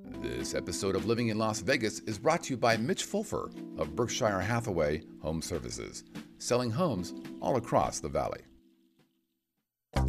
[0.00, 3.94] This episode of Living in Las Vegas is brought to you by Mitch Fulfer of
[3.94, 6.02] Berkshire Hathaway Home Services,
[6.38, 8.40] selling homes all across the valley.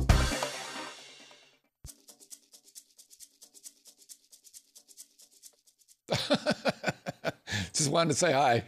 [7.72, 8.64] Just wanted to say hi.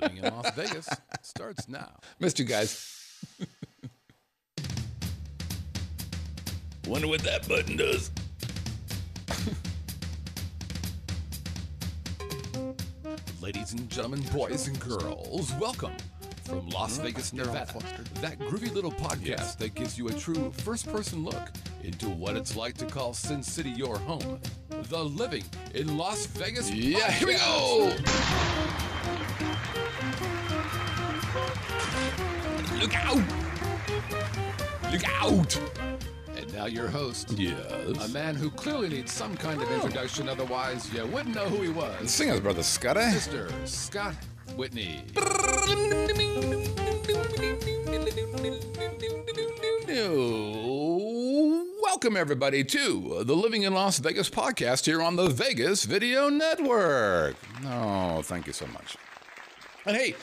[0.00, 0.88] Living in Las Vegas
[1.22, 1.92] starts now.
[2.18, 2.92] Missed you guys.
[6.88, 8.10] Wonder what that button does.
[13.48, 15.92] Ladies and gentlemen, boys and girls, welcome
[16.44, 17.78] from Las Vegas, Nevada.
[18.20, 21.48] That groovy little podcast that gives you a true first person look
[21.82, 24.38] into what it's like to call Sin City your home.
[24.68, 25.44] The Living
[25.74, 26.70] in Las Vegas.
[26.70, 27.90] Yeah, here we go.
[32.78, 33.24] Look out!
[34.92, 35.87] Look out!
[36.58, 37.30] Now your host.
[37.38, 38.04] Yes.
[38.04, 41.68] A man who clearly needs some kind of introduction, otherwise you wouldn't know who he
[41.68, 42.10] was.
[42.10, 42.96] Sing us, brother Scott.
[42.96, 43.12] eh?
[43.12, 43.52] Mr.
[43.64, 44.16] Scott
[44.56, 45.04] Whitney.
[51.80, 57.36] Welcome, everybody, to the Living in Las Vegas podcast here on the Vegas Video Network.
[57.66, 58.96] Oh, thank you so much.
[59.84, 60.14] And hey,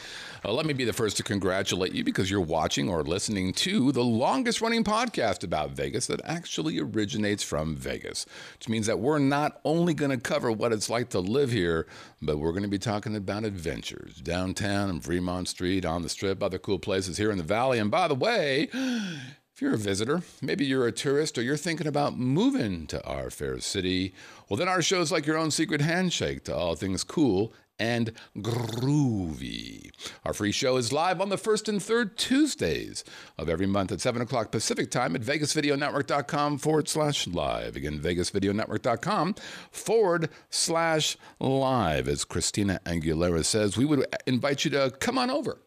[0.44, 3.92] uh, let me be the first to congratulate you because you're watching or listening to
[3.92, 8.26] the longest running podcast about Vegas that actually originates from Vegas,
[8.58, 11.88] which means that we're not only going to cover what it's like to live here,
[12.22, 16.42] but we're going to be talking about adventures downtown and Fremont Street, on the strip,
[16.42, 17.80] other cool places here in the valley.
[17.80, 21.88] And by the way, if you're a visitor, maybe you're a tourist, or you're thinking
[21.88, 24.14] about moving to our fair city,
[24.50, 29.92] well, then our show's like your own secret handshake to all things cool and groovy.
[30.24, 33.04] Our free show is live on the first and third Tuesdays
[33.38, 37.76] of every month at 7 o'clock Pacific time at VegasVideoNetwork.com forward slash live.
[37.76, 39.36] Again, VegasVideoNetwork.com
[39.72, 42.08] forward slash live.
[42.08, 45.62] As Christina Aguilera says, we would invite you to come on over.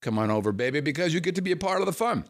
[0.00, 2.24] Come on over, baby, because you get to be a part of the fun.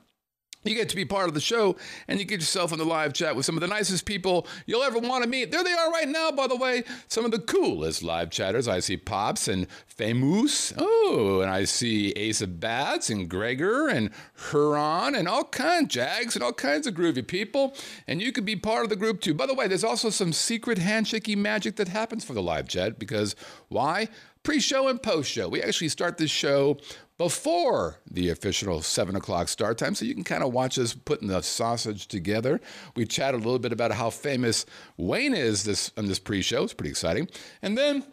[0.69, 1.77] You get to be part of the show
[2.09, 4.83] and you get yourself in the live chat with some of the nicest people you'll
[4.83, 5.51] ever want to meet.
[5.51, 6.85] There they are right now, by the way.
[7.09, 8.69] Some of the coolest live chatters.
[8.69, 10.75] I see Pops and Famous.
[10.77, 14.11] Oh, and I see Ace of Bats and Gregor and
[14.51, 17.75] Huron and all kinds, Jags and all kinds of groovy people.
[18.07, 19.33] And you could be part of the group too.
[19.33, 22.99] By the way, there's also some secret handshakey magic that happens for the live chat
[22.99, 23.35] because
[23.69, 24.09] why?
[24.49, 25.47] Pre show and post show.
[25.47, 26.79] We actually start this show
[27.19, 31.29] before the official seven o'clock start time, so you can kind of watch us putting
[31.29, 32.59] the sausage together.
[32.97, 34.65] We chat a little bit about how famous
[34.97, 36.65] Wayne is this on this pre-show.
[36.65, 37.29] It's pretty exciting,
[37.61, 38.05] and then.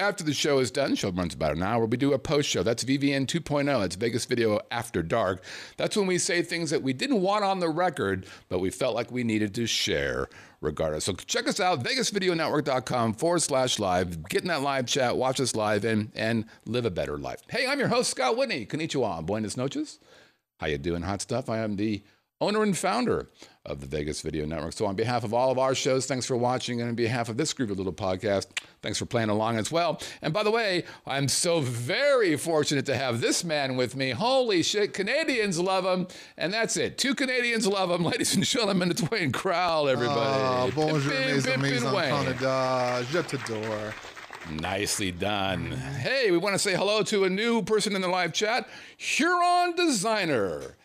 [0.00, 2.62] After the show is done, show runs about an hour, we do a post show.
[2.62, 3.84] That's VVN 2.0.
[3.84, 5.44] It's Vegas Video After Dark.
[5.76, 8.94] That's when we say things that we didn't want on the record, but we felt
[8.94, 10.30] like we needed to share
[10.62, 11.04] regardless.
[11.04, 14.26] So check us out, VegasVideoNetwork.com forward slash live.
[14.26, 17.42] Get in that live chat, watch us live, and, and live a better life.
[17.50, 18.64] Hey, I'm your host, Scott Whitney.
[18.64, 19.26] Konnichiwa.
[19.26, 19.98] Buenas noches.
[20.60, 21.50] How you doing, hot stuff?
[21.50, 22.02] I am the
[22.40, 23.28] owner and founder
[23.66, 24.72] of the Vegas Video Network.
[24.72, 26.80] So on behalf of all of our shows, thanks for watching.
[26.80, 28.46] And on behalf of this groovy little podcast,
[28.80, 30.00] thanks for playing along as well.
[30.22, 34.10] And by the way, I'm so very fortunate to have this man with me.
[34.10, 36.08] Holy shit, Canadians love him.
[36.38, 36.96] And that's it.
[36.96, 38.02] Two Canadians love him.
[38.10, 40.20] Ladies and gentlemen, it's Wayne Crowell, everybody.
[40.20, 43.06] Ah, bonjour, Pimpin', mes amis en Canada.
[43.10, 43.94] Je t'adore.
[44.50, 45.70] Nicely done.
[45.72, 48.66] Hey, we want to say hello to a new person in the live chat,
[48.96, 50.76] Huron Designer.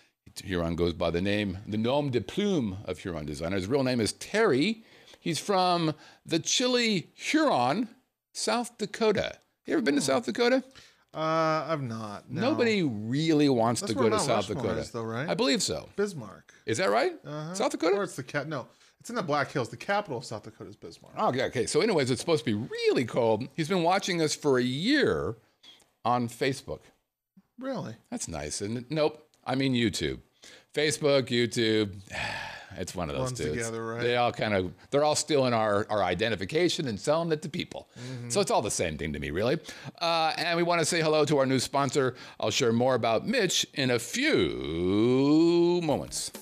[0.44, 3.56] Huron goes by the name, the nom de plume of Huron Designer.
[3.56, 4.84] His real name is Terry.
[5.20, 5.94] He's from
[6.26, 7.90] the chilly Huron,
[8.34, 9.38] South Dakota.
[9.66, 10.64] You ever been to South Dakota?
[11.14, 12.30] Uh, I've not.
[12.30, 12.42] No.
[12.42, 14.82] Nobody really wants That's to go to South Rushmore Dakota.
[14.82, 15.30] is, though, right?
[15.30, 15.90] I believe so.
[15.96, 16.54] Bismarck.
[16.66, 17.14] Is that right?
[17.26, 17.54] Uh-huh.
[17.54, 18.50] South Or it's the cat.
[18.50, 18.68] No,
[19.00, 19.70] it's in the Black Hills.
[19.70, 21.16] The capital of South Dakota is Bismarck.
[21.18, 21.66] Oh, yeah, okay.
[21.66, 23.48] So, anyways, it's supposed to be really cold.
[23.56, 25.38] He's been watching us for a year
[26.04, 26.82] on Facebook.
[27.58, 27.96] Really?
[28.12, 28.62] That's nice.
[28.62, 30.20] And nope, I mean YouTube,
[30.76, 31.92] Facebook, YouTube.
[32.78, 33.52] It's one of those Ones two.
[33.52, 34.02] Together, right?
[34.02, 37.88] They all kind of they're all stealing our our identification and selling it to people.
[37.98, 38.30] Mm-hmm.
[38.30, 39.60] So it's all the same thing to me, really.
[40.02, 42.16] Uh, and we want to say hello to our new sponsor.
[42.38, 46.34] I'll share more about Mitch in a few moments.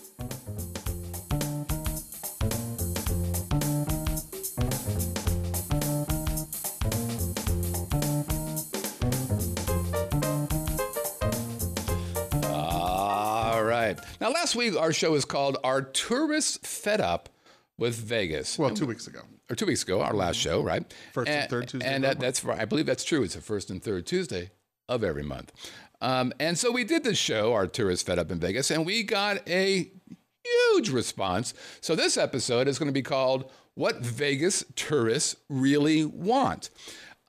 [13.98, 14.22] Right.
[14.22, 17.30] Now, last week our show was called "Are Tourists Fed Up
[17.78, 19.22] with Vegas?" Well, two weeks ago.
[19.50, 20.84] or two weeks ago, our last show, right?
[21.14, 22.60] First and third Tuesday And that, that's right.
[22.60, 23.24] I believe that's true.
[23.24, 24.52] It's the first and third Tuesday
[24.90, 25.52] of every month.
[26.02, 29.04] Um, and so we did the show, Our Tourists Fed Up in Vegas, and we
[29.04, 29.90] got a
[30.44, 31.54] huge response.
[31.80, 36.70] So this episode is going to be called what Vegas tourists really want.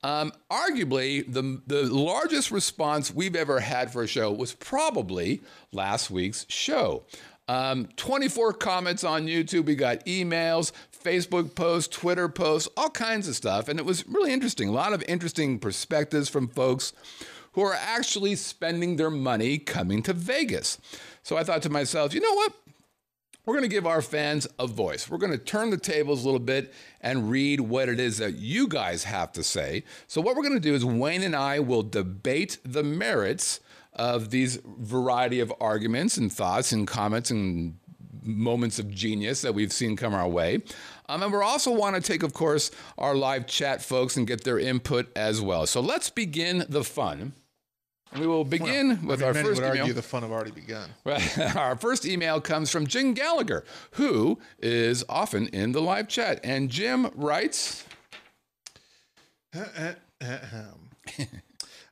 [0.05, 5.43] Um, arguably, the, the largest response we've ever had for a show was probably
[5.73, 7.05] last week's show.
[7.49, 9.65] Um, 24 comments on YouTube.
[9.65, 10.73] We got emails,
[11.03, 13.67] Facebook posts, Twitter posts, all kinds of stuff.
[13.67, 14.69] And it was really interesting.
[14.69, 16.93] A lot of interesting perspectives from folks
[17.53, 20.79] who are actually spending their money coming to Vegas.
[21.23, 22.53] So I thought to myself, you know what?
[23.47, 25.11] We're going to give our fans a voice.
[25.11, 28.37] We're going to turn the tables a little bit and read what it is that
[28.37, 29.85] you guys have to say.
[30.07, 33.61] So, what we're going to do is Wayne and I will debate the merits
[33.93, 37.77] of these variety of arguments and thoughts and comments and
[38.23, 40.63] moments of genius that we've seen come our way.
[41.11, 44.45] Um, and we also want to take, of course, our live chat folks and get
[44.45, 45.67] their input as well.
[45.67, 47.35] So, let's begin the fun.
[48.19, 49.81] We will begin with I mean, our many first would email.
[49.83, 50.89] argue the fun have already begun.
[51.57, 56.39] Our first email comes from Jim Gallagher, who is often in the live chat.
[56.45, 57.85] And Jim writes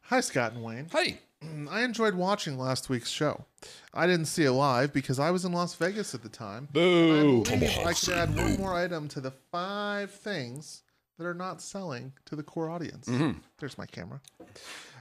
[0.03, 0.89] Hi, Scott and Wayne.
[0.93, 1.19] Hi.
[1.45, 3.45] Mm, I enjoyed watching last week's show.
[3.93, 6.69] I didn't see it live because I was in Las Vegas at the time.
[6.73, 7.43] boo.
[7.49, 10.83] I I could add one more item to the five things
[11.19, 13.07] that are not selling to the core audience.
[13.09, 13.39] Mm-hmm.
[13.59, 14.21] There's my camera.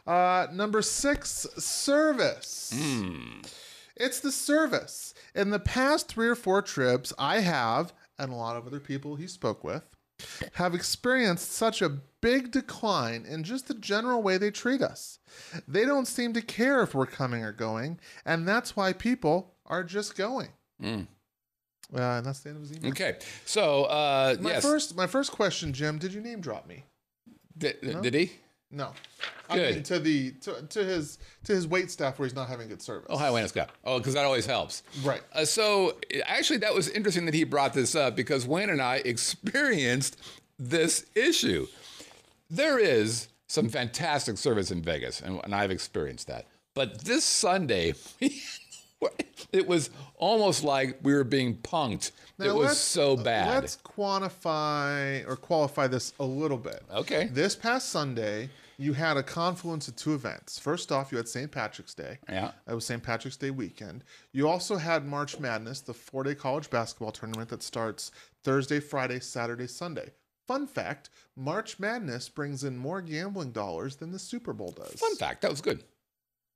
[0.08, 2.74] Uh, number six, service.
[3.96, 5.14] It's the service.
[5.36, 9.16] In the past three or four trips, I have, and a lot of other people
[9.16, 9.84] he spoke with,
[10.54, 11.90] have experienced such a
[12.22, 15.20] big decline in just the general way they treat us.
[15.68, 19.84] They don't seem to care if we're coming or going, and that's why people are
[19.84, 20.50] just going.
[21.94, 22.92] Uh, and that's the end of his email.
[22.92, 25.98] Okay, so uh, My yes, first, my first question, Jim.
[25.98, 26.86] Did you name drop me?
[27.58, 28.32] did, did he?
[28.72, 28.92] No.
[29.50, 32.70] I mean, to the to, to his to his wait staff where he's not having
[32.70, 33.08] good service.
[33.10, 33.70] Oh, hi, Wayne Scott.
[33.84, 34.84] Oh, because that always helps.
[35.04, 35.22] Right.
[35.34, 38.98] Uh, so actually, that was interesting that he brought this up because Wayne and I
[38.98, 40.18] experienced
[40.58, 41.68] this issue.
[42.50, 46.46] There is some fantastic service in Vegas, and, and I've experienced that.
[46.74, 47.94] But this Sunday,
[49.52, 52.12] it was almost like we were being punked.
[52.38, 53.62] Now, it was so bad.
[53.62, 56.84] Let's quantify or qualify this a little bit.
[56.94, 57.30] Okay.
[57.32, 58.50] This past Sunday,
[58.82, 60.58] you had a confluence of two events.
[60.58, 61.52] First off, you had St.
[61.52, 62.18] Patrick's Day.
[62.28, 62.52] Yeah.
[62.66, 63.04] That was St.
[63.04, 64.04] Patrick's Day weekend.
[64.34, 68.12] You also had March Madness, the four day college basketball tournament that starts
[68.44, 70.10] Thursday, Friday, Saturday, Sunday.
[70.48, 75.00] Fun fact March Madness brings in more gambling dollars than the Super Bowl does.
[75.00, 75.44] Fun fact.
[75.44, 75.84] That was good.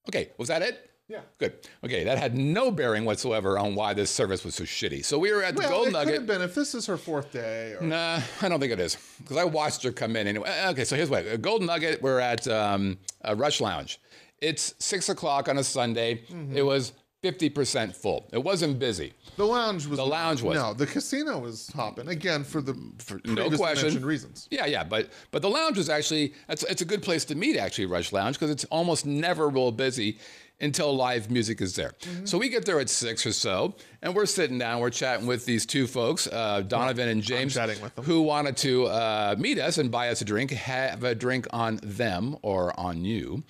[0.09, 0.89] Okay, was that it?
[1.07, 1.19] Yeah.
[1.37, 1.53] Good.
[1.83, 5.05] Okay, that had no bearing whatsoever on why this service was so shitty.
[5.05, 6.13] So we were at the Well, Gold it could Nugget.
[6.15, 7.75] have been if this is her fourth day.
[7.79, 10.49] Or, Nah, I don't think it is because I watched her come in anyway.
[10.49, 12.01] Uh, Okay, so here's what: Golden Nugget.
[12.01, 14.01] We're at um, uh, Rush Lounge.
[14.41, 16.23] It's six o'clock on a Sunday.
[16.27, 16.57] Mm-hmm.
[16.57, 18.27] It was fifty percent full.
[18.33, 19.13] It wasn't busy.
[19.37, 20.55] The lounge was The lounge was.
[20.55, 20.73] no.
[20.73, 24.03] The casino was hopping again for the for no question.
[24.03, 24.47] reasons.
[24.49, 27.57] Yeah, yeah, but but the lounge was actually it's it's a good place to meet
[27.57, 30.17] actually Rush Lounge because it's almost never real busy
[30.59, 31.93] until live music is there.
[31.99, 32.25] Mm-hmm.
[32.25, 35.45] So we get there at six or so, and we're sitting down, we're chatting with
[35.45, 38.05] these two folks, uh, Donovan and James, chatting with them.
[38.05, 41.79] who wanted to uh, meet us and buy us a drink, have a drink on
[41.83, 43.43] them or on you.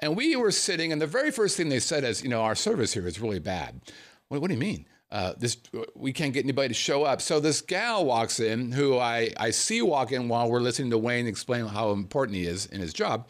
[0.00, 2.54] And we were sitting, and the very first thing they said is, you know, our
[2.54, 3.80] service here is really bad.
[4.28, 4.86] What, what do you mean?
[5.10, 5.56] Uh, this
[5.94, 7.22] we can't get anybody to show up.
[7.22, 10.98] So this gal walks in, who I I see walk in while we're listening to
[10.98, 13.28] Wayne explain how important he is in his job,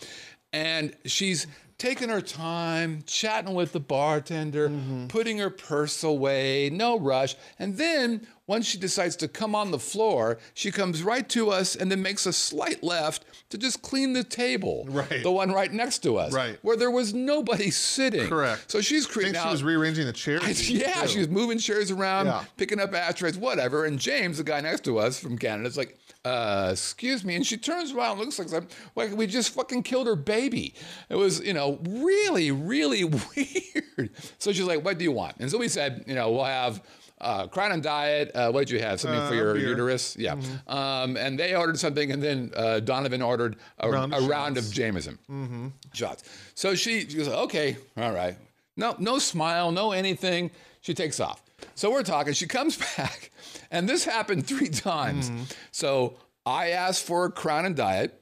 [0.54, 1.46] and she's
[1.78, 5.06] taking her time, chatting with the bartender, mm-hmm.
[5.08, 9.78] putting her purse away, no rush, and then once she decides to come on the
[9.78, 14.12] floor, she comes right to us and then makes a slight left to just clean
[14.12, 15.22] the table, Right.
[15.22, 16.58] the one right next to us, Right.
[16.62, 18.28] where there was nobody sitting.
[18.28, 18.70] Correct.
[18.70, 20.70] So she's I creeping think she was rearranging the chairs.
[20.70, 21.08] Yeah, too.
[21.08, 22.44] she was moving chairs around, Yeah.
[22.56, 23.84] picking up ashtrays, whatever.
[23.84, 27.36] And James, the guy next to us from Canada, is like, uh, excuse me.
[27.36, 30.74] And she turns around, looks like, some- like we just fucking killed her baby.
[31.08, 33.04] It was, you know, really, really
[33.36, 34.10] weird.
[34.38, 35.36] So she's like, what do you want?
[35.38, 36.82] And so we said, you know, we'll have
[37.20, 38.30] uh, Crown and Diet.
[38.34, 39.00] Uh, what did you have?
[39.00, 39.68] Something for Uh, your beer.
[39.68, 40.16] uterus?
[40.18, 40.36] Yeah.
[40.66, 44.58] Um, and they ordered something, and then uh, Donovan ordered a, Round a of round
[44.58, 46.24] of Jameson shots.
[46.54, 48.36] So she, she goes, okay, all right.
[48.76, 50.50] No, no smile, no anything.
[50.82, 51.42] She takes off.
[51.74, 52.34] So we're talking.
[52.34, 53.30] She comes back,
[53.70, 55.30] and this happened three times.
[55.72, 58.20] So I asked for a Crown and Diet.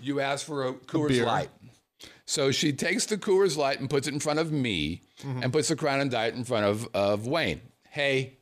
[0.00, 1.24] You asked for a Coors beer.
[1.24, 1.48] Light.
[2.26, 5.68] So she takes the Coors Light and puts it in front of me, and puts
[5.68, 7.62] the Crown and Diet in front of of Wayne.
[7.90, 8.38] Hey,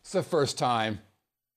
[0.00, 1.00] it's the first time.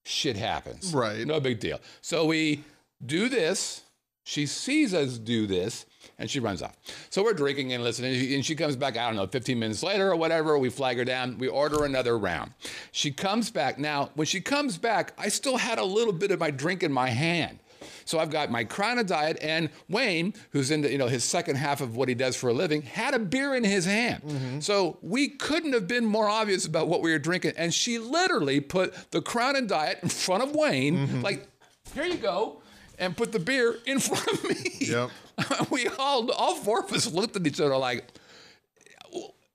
[0.05, 0.93] Shit happens.
[0.93, 1.25] Right.
[1.25, 1.79] No big deal.
[2.01, 2.63] So we
[3.05, 3.81] do this.
[4.25, 5.85] She sees us do this
[6.17, 6.77] and she runs off.
[7.09, 9.57] So we're drinking and listening, and she, and she comes back, I don't know, 15
[9.57, 10.57] minutes later or whatever.
[10.57, 12.53] We flag her down, we order another round.
[12.91, 13.77] She comes back.
[13.77, 16.91] Now, when she comes back, I still had a little bit of my drink in
[16.91, 17.59] my hand.
[18.05, 21.55] So I've got my Crown Diet, and Wayne, who's in the, you know his second
[21.55, 24.23] half of what he does for a living, had a beer in his hand.
[24.23, 24.59] Mm-hmm.
[24.59, 27.53] So we couldn't have been more obvious about what we were drinking.
[27.57, 31.21] And she literally put the Crown Diet in front of Wayne, mm-hmm.
[31.21, 31.47] like,
[31.93, 32.61] here you go,
[32.99, 34.71] and put the beer in front of me.
[34.79, 35.09] Yep.
[35.71, 38.07] we all, all four of us looked at each other like,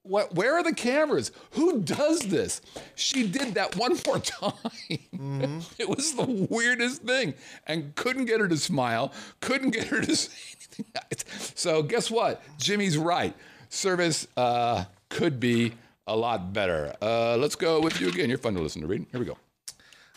[0.09, 1.31] what, where are the cameras?
[1.53, 2.61] Who does this?
[2.95, 4.53] She did that one more time.
[5.79, 7.35] It was the weirdest thing
[7.67, 10.33] and couldn't get her to smile, couldn't get her to say
[10.79, 10.87] anything.
[11.55, 12.43] So, guess what?
[12.59, 13.35] Jimmy's right.
[13.69, 15.75] Service uh, could be
[16.07, 16.95] a lot better.
[17.03, 18.29] Uh, let's go with you again.
[18.29, 19.07] You're fun to listen to, Reed.
[19.11, 19.37] Here we go.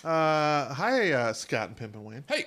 [0.03, 2.23] Uh, hi, uh, Scott and Pimp and Wayne.
[2.27, 2.45] Hey,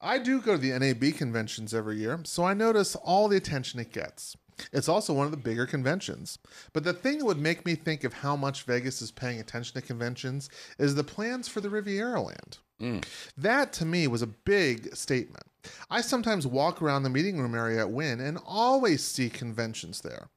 [0.00, 3.80] I do go to the NAB conventions every year, so I notice all the attention
[3.80, 4.36] it gets.
[4.72, 6.38] It's also one of the bigger conventions.
[6.72, 9.80] But the thing that would make me think of how much Vegas is paying attention
[9.80, 12.58] to conventions is the plans for the Riviera Land.
[12.80, 13.04] Mm.
[13.36, 15.44] That to me was a big statement.
[15.90, 20.28] I sometimes walk around the meeting room area at Wynn and always see conventions there.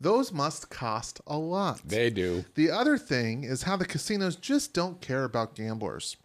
[0.00, 1.80] Those must cost a lot.
[1.84, 2.44] they do.
[2.54, 6.16] The other thing is how the casinos just don't care about gamblers.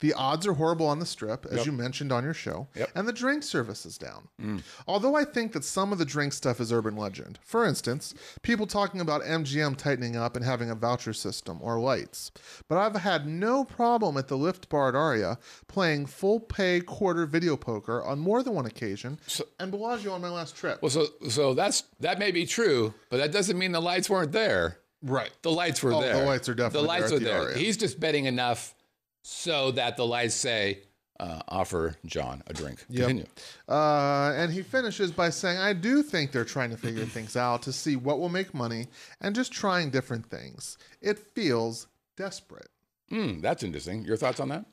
[0.00, 2.90] The odds are horrible on the strip, as you mentioned on your show, Yep.
[2.94, 4.28] and the drink service is down.
[4.40, 4.62] Mm.
[4.86, 7.38] Although I think that some of the drink stuff is urban legend.
[7.42, 12.30] For instance, people talking about MGM tightening up and having a voucher system or lights.
[12.68, 17.26] But I've had no problem at the Lift Bar at Aria playing full pay quarter
[17.26, 19.18] video poker on more than one occasion,
[19.58, 20.80] and Bellagio on my last trip.
[20.82, 24.32] Well, so so that's that may be true, but that doesn't mean the lights weren't
[24.32, 24.78] there.
[25.02, 25.30] right.
[25.42, 26.14] The lights were Oh, there.
[26.18, 26.82] the lights are definitely there.
[26.82, 27.42] the lights there are the there.
[27.52, 27.56] Aria.
[27.58, 28.74] He's just betting enough
[29.22, 30.80] so that the lights say,
[31.18, 33.26] uh, "Offer John a drink." Continue.
[33.68, 37.62] Uh, and he finishes by saying, I do think they're trying to figure things out
[37.62, 38.86] to see what will make money
[39.20, 40.78] and just trying different things.
[41.00, 41.86] It feels
[42.16, 42.68] desperate.
[43.08, 44.04] Hmm, that's interesting.
[44.04, 44.64] Your thoughts on that?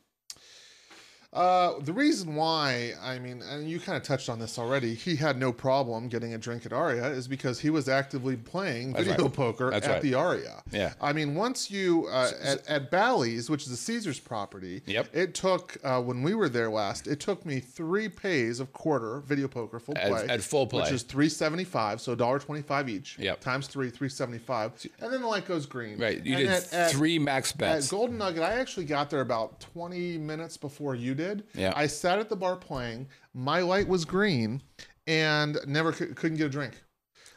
[1.34, 5.17] Uh, the reason why, I mean, and you kind of touched on this already, he
[5.17, 9.24] had no problem getting a drink at Aria is because he was actively playing video
[9.25, 9.34] right.
[9.34, 10.01] poker That's at right.
[10.01, 10.63] the Aria.
[10.72, 10.93] Yeah.
[11.01, 15.10] I mean, once you, uh, at, at Bally's, which is a Caesars property, Yep.
[15.13, 19.19] it took, uh, when we were there last, it took me three pays of quarter
[19.19, 20.27] video poker full At- play.
[20.29, 20.84] at full play.
[20.84, 23.19] Which is 375 so $1.25 each.
[23.19, 23.41] Yep.
[23.41, 26.00] Times three, 375 And then the light goes green.
[26.00, 26.25] Right.
[26.25, 27.88] You And did at- at- three max bets.
[27.88, 27.91] at.
[27.91, 31.43] Golden Nugget, I actually got there about 20 minutes before you did.
[31.53, 31.74] Yeah.
[31.75, 33.07] I sat at the bar playing.
[33.33, 34.62] My light was green
[35.05, 36.74] and never could, couldn't get a drink.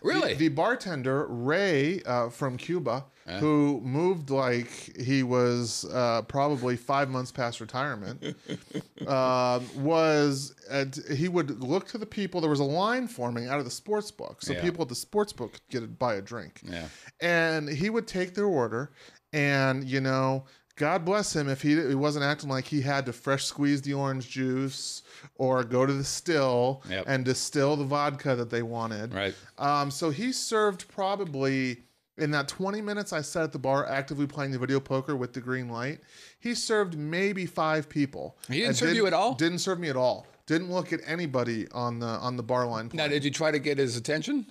[0.03, 0.35] really?
[0.35, 3.05] The, the bartender, Ray uh, from Cuba,
[3.39, 4.69] who moved like
[4.99, 8.35] he was uh, probably five months past retirement,
[9.07, 12.41] um, was at, he would look to the people.
[12.41, 14.63] There was a line forming out of the sports book, so Yeah.
[14.63, 16.89] people at the sports book could get to buy a drink yeah.
[17.21, 18.91] and he would take their order
[19.33, 20.45] and you know
[20.81, 23.93] god bless him if he, he wasn't acting like he had to fresh squeeze the
[23.93, 25.03] orange juice
[25.37, 27.05] or go to the still Yep.
[27.07, 29.35] and distill the vodka that they wanted Right.
[29.59, 31.83] um, so he served probably
[32.17, 35.33] in that 20 minutes i sat at the bar actively playing the video poker with
[35.35, 36.01] the green light
[36.39, 39.35] he served maybe five people He didn't serve you at all?
[39.35, 42.91] didn't serve me at all didn't look at anybody on the on the bar line
[42.95, 44.47] Now, did you try to get his attention?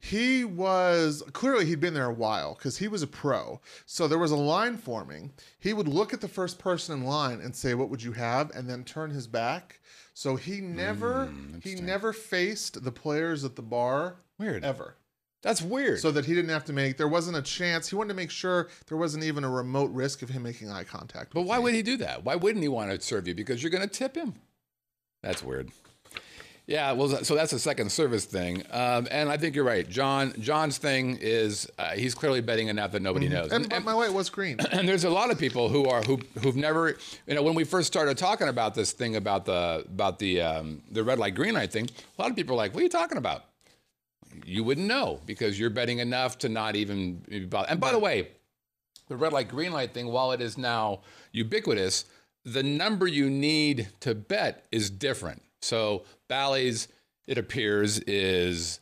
[0.00, 3.60] He was clearly he'd been there a while because he was a pro.
[3.84, 5.32] So there was a line forming.
[5.58, 8.50] He would look at the first person in line and say, "What would you have?"
[8.54, 9.80] and then turn his back.
[10.14, 14.64] So he never Hmm, he never faced the players at the bar Weird.
[14.64, 14.96] ever.
[15.42, 16.00] That's weird.
[16.00, 17.88] So that he didn't have to make there wasn't a chance.
[17.88, 20.84] He wanted to make sure there wasn't even a remote risk of him making eye
[20.84, 21.32] contact.
[21.34, 21.64] but why me.
[21.64, 22.24] would he do that?
[22.24, 23.34] Why wouldn't he want to serve you?
[23.34, 24.34] Because you're going to tip him.
[25.22, 25.70] That's weird.
[26.68, 29.88] Yeah, well, so that's a second service thing, um, and I think you're right.
[29.88, 33.50] John John's thing is uh, he's clearly betting enough that nobody knows.
[33.52, 34.60] And, my light was green.
[34.72, 37.64] and there's a lot of people who are who who've never you know when we
[37.64, 41.54] first started talking about this thing about the about the um, the red light green
[41.54, 43.46] light thing a lot of people are like what are you talking about
[44.44, 47.70] you wouldn't know because you're betting enough to not even be bothered.
[47.70, 48.28] and by the way
[49.08, 51.00] the red light green light thing while it is now
[51.32, 52.04] ubiquitous
[52.44, 56.88] the number you need to bet is different so Bally's
[57.26, 58.80] it appears is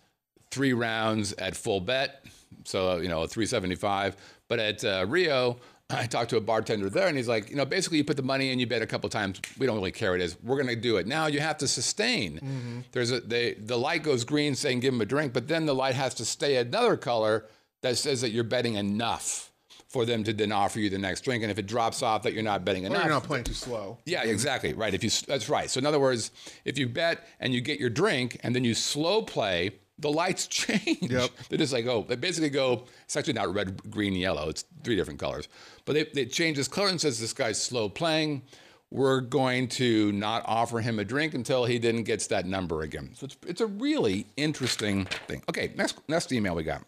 [0.50, 2.24] three rounds at full bet,
[2.64, 4.16] so you know 375.
[4.48, 5.58] But at uh, Rio,
[5.90, 8.22] I talked to a bartender there, and he's like, you know, basically you put the
[8.22, 9.40] money in, you bet a couple times.
[9.58, 10.36] We don't really care what it is.
[10.42, 11.06] We're going to do it.
[11.06, 12.84] Now you have to sustain.
[12.92, 15.74] There's a they, the light goes green saying give him a drink, but then the
[15.74, 17.46] light has to stay another color
[17.82, 19.52] that says that you're betting enough
[19.96, 21.42] for them to then offer you the next drink.
[21.42, 23.54] And if it drops off that you're not betting Or enough, you're not playing too
[23.54, 23.96] slow.
[24.04, 24.30] yeah, mm-hmm.
[24.30, 24.74] exactly.
[24.74, 24.92] Right.
[24.92, 25.70] If you that's right.
[25.70, 26.32] So in other words,
[26.66, 30.46] if you bet and you get your drink and then you slow play, the lights
[30.60, 31.10] change.
[31.10, 31.30] Yep.
[31.48, 32.84] They just like oh, they basically go.
[33.04, 34.50] It's actually not red, green, yellow.
[34.50, 35.48] It's three different colors.
[35.86, 38.42] But they they change this color and says this guy's slow playing.
[38.90, 43.12] We're going to not offer him a drink until he then gets that number again.
[43.14, 45.42] So it's it's a really interesting thing.
[45.48, 46.82] Okay, next next email we got.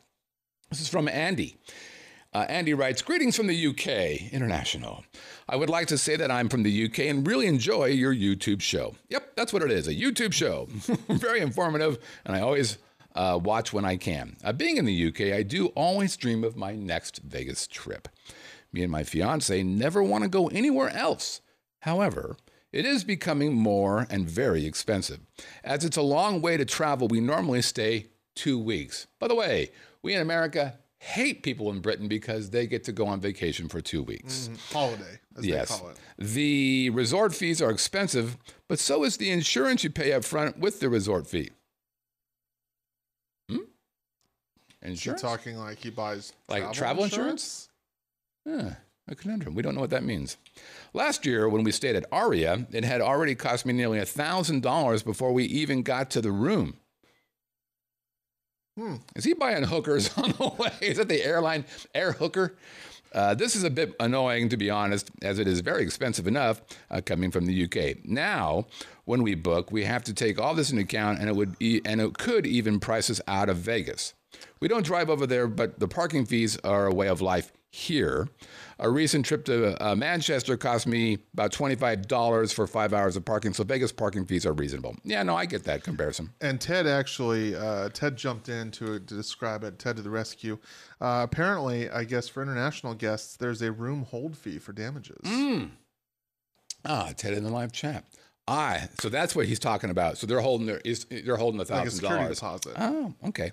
[0.69, 1.57] This is from Andy.
[2.33, 5.05] Uh, Andy writes, Greetings from the UK, international.
[5.49, 8.61] I would like to say that I'm from the UK and really enjoy your YouTube
[8.61, 8.95] show.
[9.09, 10.67] Yep, that's what it is a YouTube show.
[11.09, 12.77] Very informative, and I always
[13.15, 14.37] uh, watch when I can.
[14.45, 18.09] Uh, being in the UK, I do always dream of my next Vegas trip.
[18.73, 21.41] Me and my fiance never want to go anywhere else.
[21.81, 22.37] However,
[22.73, 25.21] it is becoming more and very expensive.
[25.65, 29.07] As it's a long way to travel, we normally stay two weeks.
[29.19, 29.71] By the way,
[30.03, 33.81] we in America hate people in Britain because they get to go on vacation for
[33.81, 34.51] two weeks.
[34.73, 35.69] Holiday, as Yes.
[35.71, 35.97] they call it.
[36.19, 38.37] The resort fees are expensive,
[38.69, 41.51] but so is the insurance you pay up front with the resort fee.
[43.49, 43.57] Hmm?
[44.83, 45.23] You're Insurance?
[45.23, 47.69] talking like he buys Like travel insurance?
[48.45, 48.75] Yeah,
[49.07, 49.55] a conundrum.
[49.55, 50.37] We don't know what that means.
[50.95, 55.05] Last year, when we stayed at Aria, it had already cost me nearly a $1,000
[55.05, 56.79] before we even got to the room.
[58.79, 58.95] Hmm.
[59.17, 60.71] Is he buying hookers on the way?
[60.81, 61.65] Is that the airline
[61.97, 62.55] air hooker?
[63.13, 66.61] Uh, this is a bit annoying, to be honest, as it is very expensive enough
[66.89, 68.05] uh, coming from the UK.
[68.05, 68.67] Now,
[69.05, 71.81] when we book, we have to take all this into account, and it would e-
[71.85, 74.15] and it could even price us out of Vegas.
[74.61, 78.29] We don't drive over there, but the parking fees are a way of life here.
[78.81, 83.53] A recent trip to uh, Manchester cost me about $25 for five hours of parking,
[83.53, 84.95] so Vegas parking fees are reasonable.
[85.03, 86.31] Yeah, no, I get that comparison.
[86.41, 89.81] And Ted actually, uh, Ted jumped in to, to describe it.
[89.81, 90.59] Ted to the rescue.
[91.01, 95.27] Uh, apparently, I guess for international guests, there's a room hold fee for damages.
[96.85, 98.05] Ah, Ted in the live chat.
[98.51, 100.17] Ah, so that's what he's talking about.
[100.17, 102.39] So they're holding their is they're holding a thousand dollars.
[102.39, 102.73] deposit.
[102.79, 103.53] Oh, okay.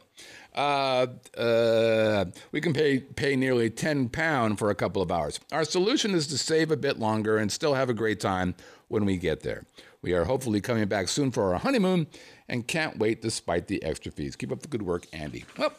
[0.55, 5.39] Uh, uh, we can pay pay nearly ten pound for a couple of hours.
[5.51, 8.55] Our solution is to save a bit longer and still have a great time
[8.87, 9.65] when we get there.
[10.01, 12.07] We are hopefully coming back soon for our honeymoon
[12.47, 14.37] and can't wait despite the extra fees.
[14.37, 15.43] Keep up the good work, Andy.
[15.57, 15.73] Well,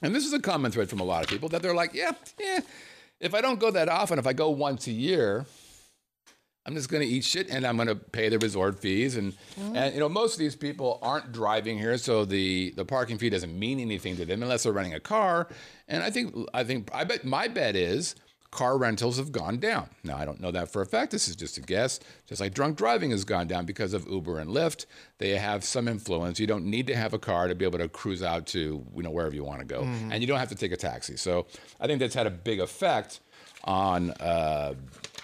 [0.00, 2.12] and this is a common thread from a lot of people that they're like, yeah,
[2.38, 2.60] yeah.
[3.18, 5.44] If I don't go that often, if I go once a year,
[6.68, 9.16] I'm just going to eat shit and I'm going to pay the resort fees.
[9.16, 13.16] And, and you know, most of these people aren't driving here, so the, the parking
[13.16, 15.48] fee doesn't mean anything to them unless they're renting a car.
[15.88, 18.16] And I think, I think, I bet my bet is
[18.50, 19.88] car rentals have gone down.
[20.04, 21.10] Now, I don't know that for a fact.
[21.10, 22.00] This is just a guess.
[22.26, 24.84] Just like drunk driving has gone down because of Uber and Lyft.
[25.16, 26.38] They have some influence.
[26.38, 29.02] You don't need to have a car to be able to cruise out to, you
[29.02, 29.84] know, wherever you want to go.
[30.10, 31.16] And you don't have to take a taxi.
[31.16, 31.46] So
[31.80, 33.20] I think that's had a big effect
[33.64, 34.74] on, uh,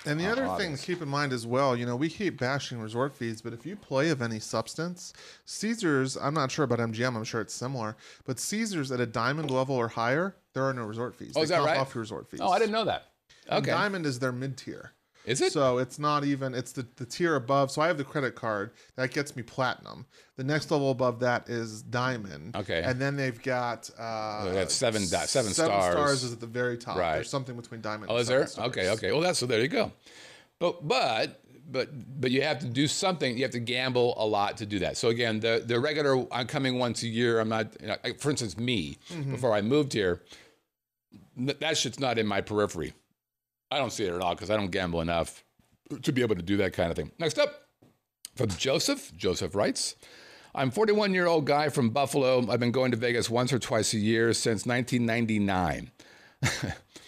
[0.06, 2.78] And the other thing to keep in mind as well, you know, we keep bashing
[2.80, 5.12] resort fees, but if you play of any substance,
[5.46, 9.50] Caesars, I'm not sure about MGM, I'm sure it's similar, but Caesars at a diamond
[9.50, 11.32] level or higher, there are no resort fees.
[11.36, 11.78] Oh, is They that right?
[11.78, 12.40] off your resort fees.
[12.42, 13.08] oh, I didn't know that.
[13.48, 13.70] And Okay.
[13.70, 14.92] Diamond is their mid tier.
[15.24, 15.52] Is it?
[15.52, 17.70] So it's not even it's the, the tier above.
[17.70, 20.04] So I have the credit card that gets me platinum.
[20.36, 22.54] The next level above that is diamond.
[22.56, 22.82] Okay.
[22.84, 25.30] And then they've got uh they have seven stars.
[25.30, 26.96] stars is at the very top.
[26.98, 27.14] Right.
[27.14, 28.46] There's something between diamond Oh, and is there?
[28.46, 28.98] seven Okay, stars.
[28.98, 29.12] okay.
[29.12, 29.46] Well, that's so.
[29.46, 29.92] There you go.
[30.58, 31.88] But but but
[32.20, 33.36] but you have to do something.
[33.36, 34.96] You have to gamble a lot to do that.
[34.98, 36.26] So again, the the regular.
[36.32, 37.40] I'm coming once a year.
[37.40, 37.74] I'm not.
[37.80, 38.98] You know, for instance, me
[39.30, 40.22] before I moved here,
[41.36, 42.92] that shit's not in my periphery.
[43.74, 45.42] I don't see it at all because I don't gamble enough
[46.02, 47.10] to be able to do that kind of thing.
[47.18, 47.64] Next up,
[48.36, 49.12] from Joseph.
[49.16, 49.96] Joseph writes.
[50.54, 52.46] I'm 41 year old guy from Buffalo.
[52.48, 55.90] I've been going to Vegas once or twice a year since 1999.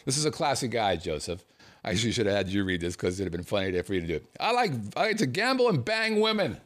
[0.05, 1.45] this is a classy guy, Joseph.
[1.85, 4.01] I actually should have had you read this because it'd have been funny for you
[4.01, 4.27] to do it.
[4.41, 6.57] I like I like to gamble and bang women.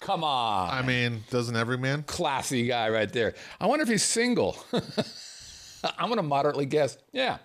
[0.00, 2.02] Come on, I mean, doesn't every man?
[2.02, 3.34] classy guy right there.
[3.60, 4.56] I wonder if he's single.
[5.98, 6.98] I'm gonna moderately guess.
[7.12, 7.38] Yeah,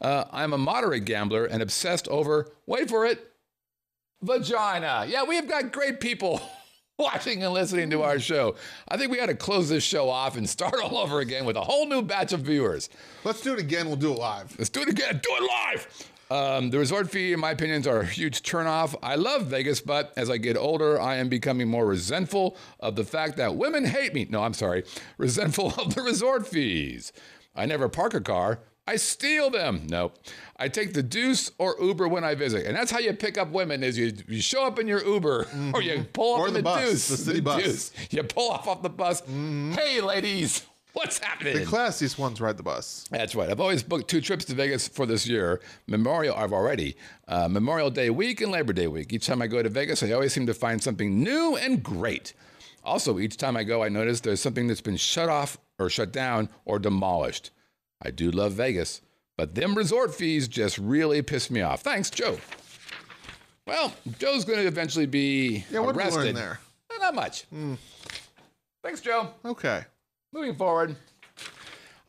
[0.00, 2.50] uh, I'm a moderate gambler and obsessed over.
[2.66, 3.32] Wait for it,
[4.22, 5.06] vagina.
[5.08, 6.40] Yeah, we've got great people
[6.98, 8.56] watching and listening to our show.
[8.88, 11.56] I think we got to close this show off and start all over again with
[11.56, 12.88] a whole new batch of viewers.
[13.24, 13.86] Let's do it again.
[13.86, 14.54] We'll do it live.
[14.58, 15.20] Let's do it again.
[15.22, 16.10] Do it live.
[16.30, 18.94] Um, the resort fee, in my opinions, are a huge turnoff.
[19.02, 23.04] I love Vegas, but as I get older, I am becoming more resentful of the
[23.04, 24.26] fact that women hate me.
[24.30, 24.84] No, I'm sorry.
[25.18, 27.12] Resentful of the resort fees.
[27.54, 28.60] I never park a car.
[28.86, 29.86] I steal them.
[29.88, 30.18] Nope.
[30.58, 32.66] I take the deuce or Uber when I visit.
[32.66, 35.46] And that's how you pick up women is you, you show up in your Uber
[35.74, 37.08] or you pull up in the the, bus, deuce.
[37.08, 37.62] the city bus.
[37.62, 37.92] deuce.
[38.10, 39.22] You pull off off the bus.
[39.26, 40.66] Hey, ladies.
[40.92, 41.56] What's happening?
[41.56, 43.04] The classiest ones ride the bus.
[43.10, 43.50] That's right.
[43.50, 45.60] I've always booked two trips to Vegas for this year.
[45.88, 46.96] Memorial, I've already.
[47.26, 49.12] Uh, Memorial Day week and Labor Day week.
[49.12, 52.32] Each time I go to Vegas, I always seem to find something new and great.
[52.84, 56.12] Also, each time I go, I notice there's something that's been shut off or shut
[56.12, 57.50] down or demolished.
[58.02, 59.00] I do love Vegas,
[59.38, 61.80] but them resort fees just really piss me off.
[61.80, 62.38] Thanks, Joe.
[63.66, 66.24] Well, Joe's going to eventually be Yeah, what arrested.
[66.24, 66.60] learn there?
[66.92, 67.44] Eh, Not much.
[68.82, 69.84] Thanks, Joe Okay.
[70.32, 70.96] moving forward,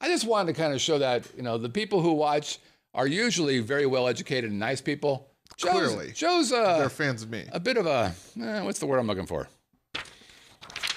[0.02, 2.60] I just wanted to kind of show that you know the people who watch
[2.94, 5.30] are usually very well educated and nice people.
[5.58, 6.12] Joe's, Clearly.
[6.12, 7.46] Joe's They're fans of me.
[7.54, 9.48] a bit of a eh, what's the word I'm looking for?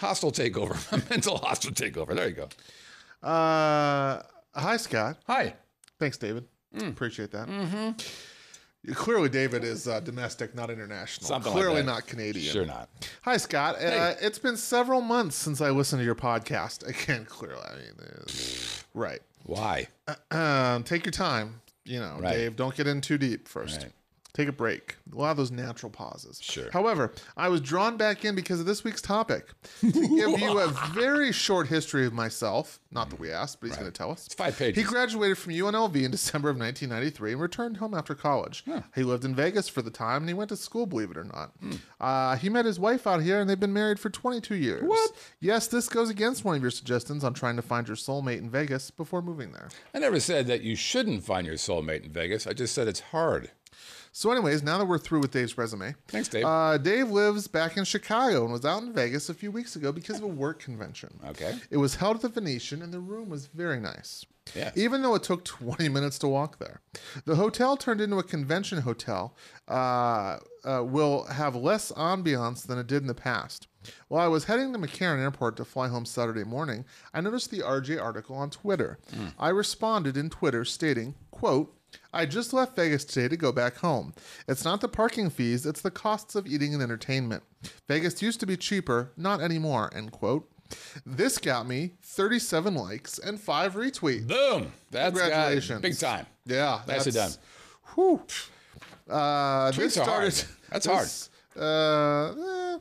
[0.01, 2.15] Hostile takeover, a mental hostile takeover.
[2.15, 2.49] There you go.
[3.23, 4.23] Uh,
[4.55, 5.19] hi, Scott.
[5.27, 5.55] Hi.
[5.99, 6.45] Thanks, David.
[6.77, 6.91] Mm.
[6.91, 7.49] Appreciate that.
[7.49, 8.93] Mm-hmm.
[8.95, 11.27] Clearly, David is uh, domestic, not international.
[11.27, 11.87] Something like Clearly that.
[11.87, 12.53] not Canadian.
[12.53, 12.89] Sure not.
[13.23, 13.75] Hi, Scott.
[13.83, 16.87] Uh, it's been several months since I listened to your podcast.
[16.87, 18.23] Again, clearly, I mean, uh,
[18.95, 19.21] right.
[19.45, 19.89] Why?
[20.31, 21.61] Um, take your time.
[21.85, 22.35] You know, Right.
[22.35, 22.57] Dave.
[22.57, 23.83] Don't get in too deep first.
[23.83, 23.93] Right.
[24.35, 24.97] Take a break.
[25.11, 26.39] We'll have those natural pauses.
[26.41, 26.71] Sure.
[26.71, 29.49] However, I was drawn back in because of this week's topic
[29.81, 32.79] to give you a very short history of myself.
[32.91, 34.27] Not that we asked, but he's going to tell us.
[34.27, 34.77] It's five pages.
[34.77, 38.65] He graduated from UNLV in December of 1993 and returned home after college.
[38.95, 41.25] He lived in Vegas for the time and he went to school, believe it or
[41.25, 41.53] not.
[41.61, 41.73] Hmm.
[42.01, 44.85] Uh, he met his wife out here and they've been married for 22 years.
[44.85, 45.11] What?
[45.41, 48.51] Yes, this goes against one of your suggestions on trying to find your soulmate in
[48.51, 49.69] Vegas before moving there.
[49.95, 52.47] I never said that you shouldn't find your soulmate in Vegas.
[52.47, 53.51] I just said it's hard.
[54.19, 56.45] So, anyways, now that we're through with Dave's resume, Thanks, Dave.
[56.45, 59.93] Uh, Dave lives back in Chicago and was out in Vegas a few weeks ago
[59.93, 61.21] because of a work convention.
[61.25, 61.57] Okay.
[61.71, 64.27] It was held at the Venetian, and the room was very nice.
[64.57, 64.77] Yes.
[64.77, 66.81] Even though it took 20 minutes to walk there.
[67.27, 69.37] The hotel turned into a convention hotel,
[69.69, 73.69] uh, uh, will have less ambiance than it did in the past.
[74.09, 77.61] While I was heading to McCarran Airport to fly home Saturday morning, I noticed the
[77.61, 78.99] RJ article on Twitter.
[79.39, 81.78] I responded in Twitter stating, quote,
[82.13, 84.15] I just left Vegas today to go back home.
[84.47, 87.43] It's not the parking fees, it's the costs of eating and entertainment.
[87.87, 90.49] Vegas used to be cheaper, not anymore, end quote.
[91.07, 94.27] This got me 37 likes and 5 retweets.
[94.27, 94.73] Boom.
[94.91, 95.81] That's Congratulations.
[95.81, 96.27] big time.
[96.45, 96.81] Yeah.
[96.87, 97.45] Nicely that's- done.
[97.95, 98.23] Whew.
[99.09, 100.35] Uh, this Tweets are hard.
[100.71, 102.35] That's this, Uh,
[102.75, 102.79] eh.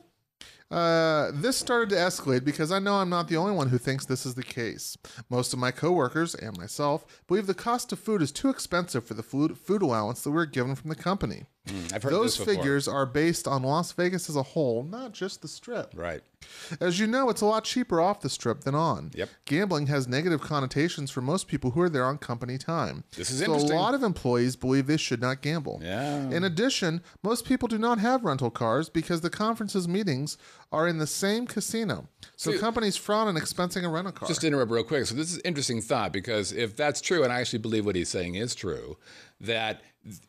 [0.70, 4.04] Uh, this started to escalate because I know I'm not the only one who thinks
[4.04, 4.98] this is the case.
[5.30, 9.14] Most of my coworkers and myself believe the cost of food is too expensive for
[9.14, 11.46] the food, food allowance that we're given from the company.
[11.68, 15.42] Mm, I've heard Those figures are based on Las Vegas as a whole, not just
[15.42, 15.92] the strip.
[15.94, 16.22] Right.
[16.80, 19.10] As you know, it's a lot cheaper off the strip than on.
[19.14, 19.28] Yep.
[19.44, 23.04] Gambling has negative connotations for most people who are there on company time.
[23.16, 23.72] This is so interesting.
[23.72, 25.80] a lot of employees believe they should not gamble.
[25.82, 26.30] Yeah.
[26.30, 30.38] In addition, most people do not have rental cars because the conference's meetings
[30.70, 32.08] are in the same casino.
[32.36, 34.28] So See- companies frown on expensing a rental car.
[34.28, 35.06] Just to interrupt real quick.
[35.06, 38.08] So this is interesting thought because if that's true, and I actually believe what he's
[38.08, 38.96] saying is true,
[39.40, 39.82] that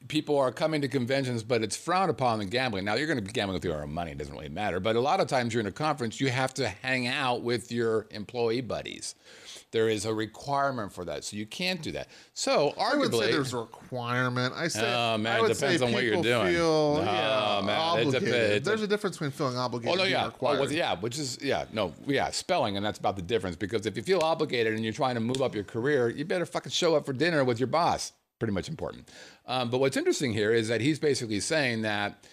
[0.07, 2.85] people are coming to conventions, but it's frowned upon in gambling.
[2.85, 4.79] Now you're going to be gambling with your own money; it doesn't really matter.
[4.79, 7.71] But a lot of times you're in a conference, you have to hang out with
[7.71, 9.15] your employee buddies.
[9.71, 12.07] There is a requirement for that, so you can't do that.
[12.33, 14.53] So I would say arguably, there's a requirement.
[14.55, 16.53] I say, Oh, man, I it depends on what you're doing.
[16.55, 18.23] Feel, No, yeah, man, obligated.
[18.23, 18.65] depends.
[18.67, 21.65] There's a difference between feeling obligated Oh no, yeah, oh, well, yeah, which is yeah,
[21.71, 23.55] no, yeah, spelling, and that's about the difference.
[23.55, 26.47] Because if you feel obligated and you're trying to move up your career, you better
[26.47, 28.13] fucking show up for dinner with your boss.
[28.39, 29.10] Pretty much important.
[29.45, 32.25] Um, but what's interesting here is that he's basically saying that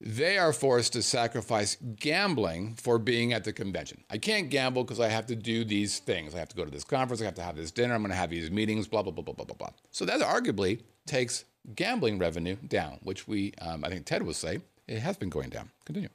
[0.00, 4.02] they are forced to sacrifice gambling for being at the convention.
[4.10, 6.34] I can't gamble because I have to do these things.
[6.34, 7.20] I have to go to this conference.
[7.20, 7.94] I have to have this dinner.
[7.94, 8.88] I'm going to have these meetings.
[8.88, 9.70] Blah blah blah blah blah blah blah.
[9.90, 14.60] So that arguably takes gambling revenue down, which we, um, I think Ted will say,
[14.86, 15.70] it has been going down.
[15.84, 16.08] Continue.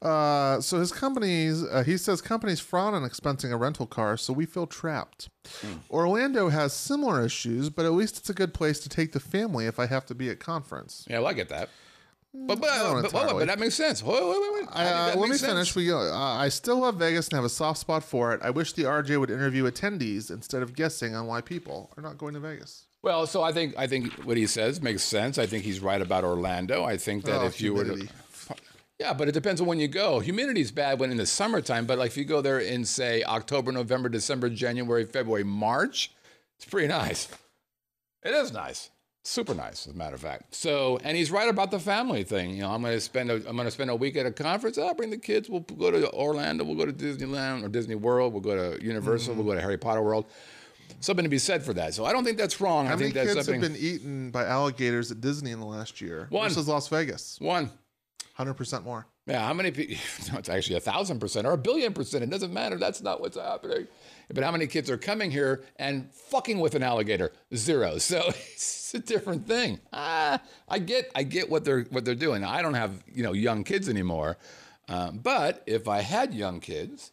[0.00, 4.32] Uh, so his companies, uh, he says companies fraud on expensing a rental car, so
[4.32, 5.28] we feel trapped.
[5.60, 5.74] Hmm.
[5.90, 9.66] Orlando has similar issues, but at least it's a good place to take the family
[9.66, 11.04] if I have to be at conference.
[11.10, 11.68] Yeah, well, I get that.
[12.32, 14.02] But but, but, but, but that makes sense.
[14.02, 15.50] Wait, wait, wait, Uh, let me sense.
[15.50, 15.74] finish.
[15.74, 15.98] We go.
[15.98, 18.40] Uh, I still love Vegas and have a soft spot for it.
[18.44, 22.18] I wish the RJ would interview attendees instead of guessing on why people are not
[22.18, 22.84] going to Vegas.
[23.02, 25.38] Well, so I think I think what he says makes sense.
[25.38, 26.84] I think he's right about Orlando.
[26.84, 28.12] I think that Oh, if you were to humidity.
[28.98, 30.18] Yeah, but it depends on when you go.
[30.18, 33.22] Humidity is bad when in the summertime, but like if you go there in say
[33.22, 36.10] October, November, December, January, February, March,
[36.56, 37.28] it's pretty nice.
[38.24, 38.90] It is nice.
[39.22, 40.54] Super nice, as a matter of fact.
[40.54, 42.50] So, and he's right about the family thing.
[42.50, 44.32] You know, I'm going to spend a, I'm going to spend a week at a
[44.32, 44.78] conference.
[44.78, 45.50] I'll bring the kids.
[45.50, 46.64] We'll go to Orlando.
[46.64, 48.32] We'll go to Disneyland or Disney World.
[48.32, 49.34] We'll go to Universal.
[49.34, 49.44] Mm-hmm.
[49.44, 50.24] We'll go to Harry Potter World.
[51.00, 51.94] Something to be said for that.
[51.94, 52.86] So I don't think that's wrong.
[52.86, 53.62] How I many that's kids something.
[53.62, 56.48] have been eaten by alligators at Disney in the last year One.
[56.48, 57.36] versus Las Vegas?
[57.38, 57.70] One.
[58.38, 59.04] Hundred percent more.
[59.26, 59.96] Yeah, how many people?
[60.32, 62.22] No, it's actually a thousand percent or a billion percent.
[62.22, 62.78] It doesn't matter.
[62.78, 63.88] That's not what's happening.
[64.32, 67.32] But how many kids are coming here and fucking with an alligator?
[67.54, 67.98] Zero.
[67.98, 69.80] So it's a different thing.
[69.92, 72.44] Ah, I get, I get what they're what they're doing.
[72.44, 74.38] I don't have you know young kids anymore,
[74.88, 77.10] um, but if I had young kids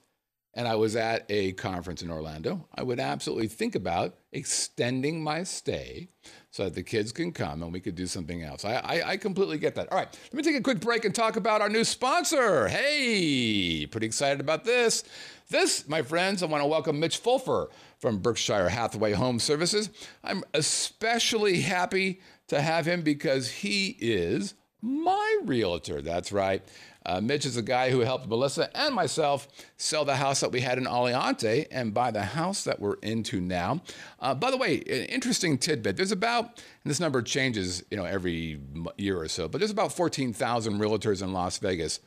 [0.56, 5.44] and I was at a conference in Orlando, I would absolutely think about extending my
[5.44, 6.08] stay
[6.50, 8.64] so that the kids can come and we could do something else.
[8.64, 9.92] I, I, I, completely get that.
[9.92, 12.70] All right, let me take a quick break and talk about our new sponsor.
[12.70, 15.04] Hey, pretty excited about this.
[15.50, 17.68] This, my friends, I want to welcome Mitch Fulfer
[18.00, 19.90] from Berkshire Hathaway Home Services.
[20.24, 26.02] I'm especially happy to have him because he is my realtor.
[26.02, 26.64] That's right.
[27.06, 30.62] Uh, Mitch is a guy who helped Melissa and myself sell the house that we
[30.62, 33.82] had in Aliante and buy the house that we're into now.
[34.20, 35.98] Uh, by the way, an interesting tidbit.
[35.98, 38.60] There's about, and this number changes, you know, every
[38.98, 42.00] year or so, but there's about 14,000 realtors in Las Vegas.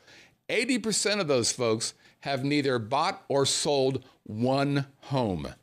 [0.49, 5.53] 80% of those folks have neither bought or sold one home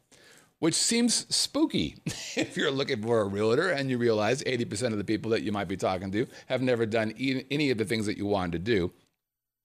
[0.59, 1.97] which seems spooky
[2.37, 5.53] if you're looking for a realtor and you realize 80% of the people that you
[5.53, 8.59] might be talking to have never done any of the things that you wanted to
[8.59, 8.93] do.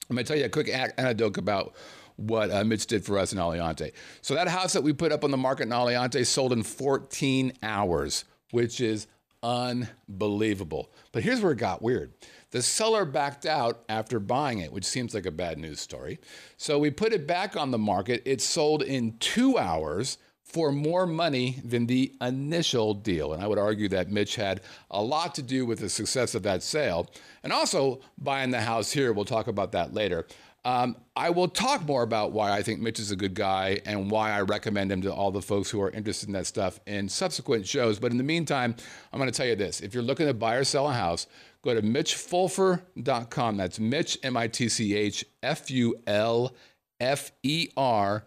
[0.09, 1.75] I'm going to tell you a quick anecdote about
[2.17, 3.93] what uh, Mitch did for us in Aliante.
[4.21, 7.53] So that house that we put up on the market in Aliante sold in 14
[7.63, 9.07] hours, which is
[9.43, 10.91] unbelievable.
[11.11, 12.13] But here's where it got weird.
[12.51, 16.19] The seller backed out after buying it, which seems like a bad news story.
[16.57, 18.21] So we put it back on the market.
[18.25, 20.17] It sold in two hours
[20.51, 23.33] for more money than the initial deal.
[23.33, 26.43] And I would argue that Mitch had a lot to do with the success of
[26.43, 27.09] that sale.
[27.43, 30.25] And also buying the house here, we'll talk about that later.
[30.63, 34.11] Um, I will talk more about why I think Mitch is a good guy and
[34.11, 37.09] why I recommend him to all the folks who are interested in that stuff in
[37.09, 37.97] subsequent shows.
[37.97, 38.75] But in the meantime,
[39.11, 41.25] I'm going to tell you this if you're looking to buy or sell a house,
[41.63, 43.57] go to mitchfulfer.com.
[43.57, 46.53] That's Mitch, M I T C H F U L
[46.99, 48.23] F E R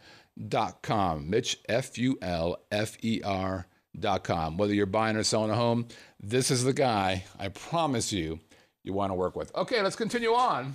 [0.48, 1.30] dot com.
[1.30, 3.66] Mitch, F U L F E R
[3.98, 4.56] dot com.
[4.56, 5.88] Whether you're buying or selling a home,
[6.20, 8.40] this is the guy I promise you
[8.82, 9.54] you want to work with.
[9.54, 10.74] Okay, let's continue on.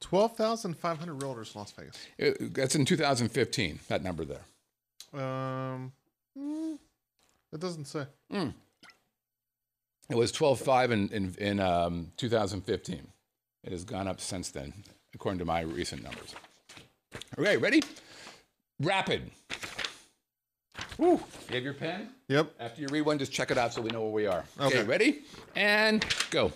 [0.00, 1.96] 12,500 realtors in Las Vegas.
[2.18, 4.44] It, that's in 2015, that number there.
[5.12, 5.92] Um,
[6.38, 6.78] mm,
[7.52, 8.06] it doesn't say.
[8.32, 8.54] Mm.
[10.08, 13.08] It was 12.5 in, in, in um, 2015.
[13.64, 14.72] It has gone up since then,
[15.14, 16.34] according to my recent numbers.
[17.36, 17.82] Okay, ready?
[18.80, 19.30] Rapid.
[20.98, 21.20] Woo.
[21.48, 22.08] You have your pen?
[22.28, 22.54] Yep.
[22.60, 24.44] After you read one, just check it out so we know where we are.
[24.60, 25.22] Okay, okay ready?
[25.56, 26.52] And go.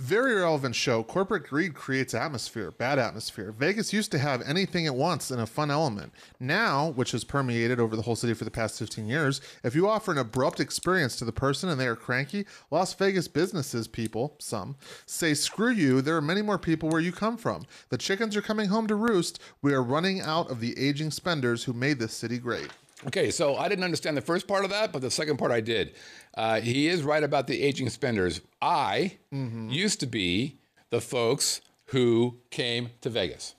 [0.00, 1.04] Very relevant show.
[1.04, 3.52] Corporate greed creates atmosphere, bad atmosphere.
[3.52, 6.12] Vegas used to have anything at once and a fun element.
[6.40, 9.88] Now, which has permeated over the whole city for the past 15 years, if you
[9.88, 14.34] offer an abrupt experience to the person and they are cranky, Las Vegas businesses people,
[14.40, 14.74] some,
[15.06, 17.64] say, screw you, there are many more people where you come from.
[17.90, 19.38] The chickens are coming home to roost.
[19.62, 22.70] We are running out of the aging spenders who made this city great.
[23.06, 25.60] Okay, so I didn't understand the first part of that, but the second part I
[25.60, 25.94] did.
[26.36, 28.40] Uh, he is right about the aging spenders.
[28.62, 29.68] I mm-hmm.
[29.68, 30.58] used to be
[30.90, 33.54] the folks who came to Vegas,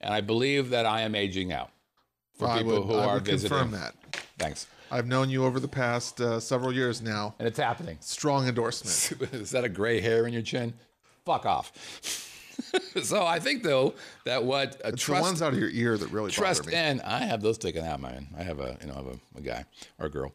[0.00, 1.70] and I believe that I am aging out
[2.36, 3.56] for well, people would, who I are would visiting.
[3.56, 3.94] Confirm that.
[4.38, 4.66] Thanks.
[4.90, 7.96] I've known you over the past uh, several years now, and it's happening.
[8.00, 9.32] Strong endorsement.
[9.32, 10.74] is that a gray hair in your chin?
[11.24, 11.72] Fuck off.
[13.02, 15.96] so I think though that what a it's trust the ones out of your ear
[15.96, 16.74] that really trust me.
[16.74, 18.28] and I have those taken out, man.
[18.38, 19.64] I have a you know I have a, a guy
[19.98, 20.32] or a girl.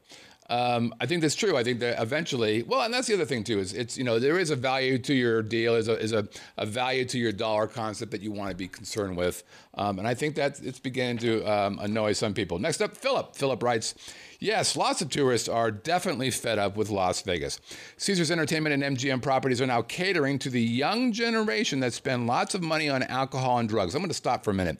[0.49, 1.55] Um, I think that's true.
[1.55, 4.17] I think that eventually, well, and that's the other thing too is it's you know
[4.17, 6.27] there is a value to your deal, is a is a,
[6.57, 9.43] a value to your dollar concept that you want to be concerned with,
[9.75, 12.57] um, and I think that it's beginning to um, annoy some people.
[12.57, 13.35] Next up, Philip.
[13.35, 13.95] Philip writes.
[14.39, 17.59] Yes, lots of tourists are definitely fed up with Las Vegas.
[17.97, 22.55] Caesars Entertainment and MGM properties are now catering to the young generation that spend lots
[22.55, 23.95] of money on alcohol and drugs.
[23.95, 24.77] I'm going to stop for a minute.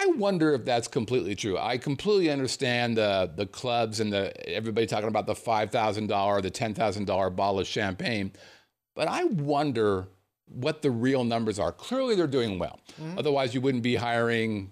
[0.00, 1.58] I wonder if that's completely true.
[1.58, 6.40] I completely understand the the clubs and the everybody talking about the five thousand dollar,
[6.40, 8.32] the ten thousand dollar bottle of champagne,
[8.94, 10.06] but I wonder
[10.46, 11.72] what the real numbers are.
[11.72, 12.78] Clearly, they're doing well.
[13.00, 13.18] Mm-hmm.
[13.18, 14.70] Otherwise, you wouldn't be hiring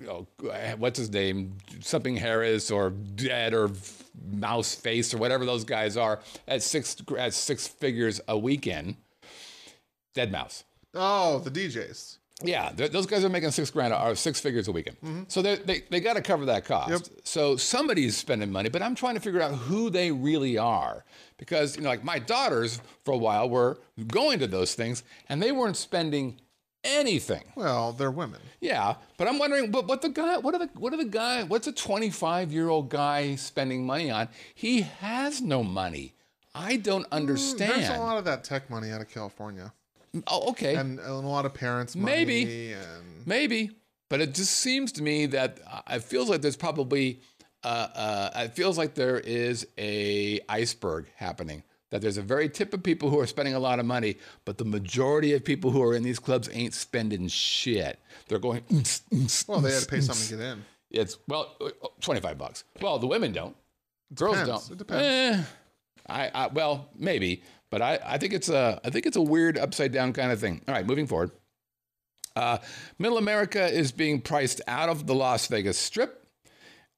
[0.00, 0.26] you know,
[0.76, 3.70] what's his name, something Harris or Dead or
[4.30, 8.96] Mouse Face or whatever those guys are at six at six figures a weekend.
[10.14, 10.64] Deadmau5.
[10.94, 12.18] Oh, the DJs.
[12.42, 14.98] Yeah, those guys are making six grand or six figures a weekend.
[14.98, 15.22] Mm-hmm.
[15.28, 16.90] So they they, they got to cover that cost.
[16.90, 17.20] Yep.
[17.24, 21.06] So somebody's spending money, but I'm trying to figure out who they really are
[21.38, 23.78] because you know, like my daughters for a while were
[24.08, 26.38] going to those things and they weren't spending
[26.86, 27.44] anything.
[27.54, 28.40] Well, they're women.
[28.60, 30.38] Yeah, but I'm wondering, but what the guy?
[30.38, 31.42] What are the what are the guy?
[31.42, 34.28] What's a 25 year old guy spending money on?
[34.54, 36.14] He has no money.
[36.54, 37.72] I don't understand.
[37.72, 39.72] Mm, there's a lot of that tech money out of California.
[40.26, 40.76] Oh, okay.
[40.76, 42.72] and, and a lot of parents money Maybe.
[42.72, 43.70] and Maybe,
[44.08, 47.20] but it just seems to me that uh, it feels like there's probably
[47.62, 51.62] uh, uh, it feels like there is a iceberg happening.
[51.96, 54.58] That there's a very tip of people who are spending a lot of money, but
[54.58, 57.98] the majority of people who are in these clubs ain't spending shit.
[58.28, 58.60] They're going.
[58.70, 60.64] "Mm, mm, well they had to pay mm." something to get in.
[60.90, 61.56] It's well,
[62.02, 62.64] twenty five bucks.
[62.82, 63.56] Well, the women don't.
[64.14, 64.68] Girls Depends.
[64.68, 64.72] don't.
[64.72, 65.04] It depends.
[65.04, 65.42] Eh,
[66.06, 69.56] I, I well maybe, but I, I think it's a I think it's a weird
[69.56, 70.60] upside down kind of thing.
[70.68, 71.30] All right, moving forward.
[72.34, 72.58] Uh,
[72.98, 76.25] Middle America is being priced out of the Las Vegas Strip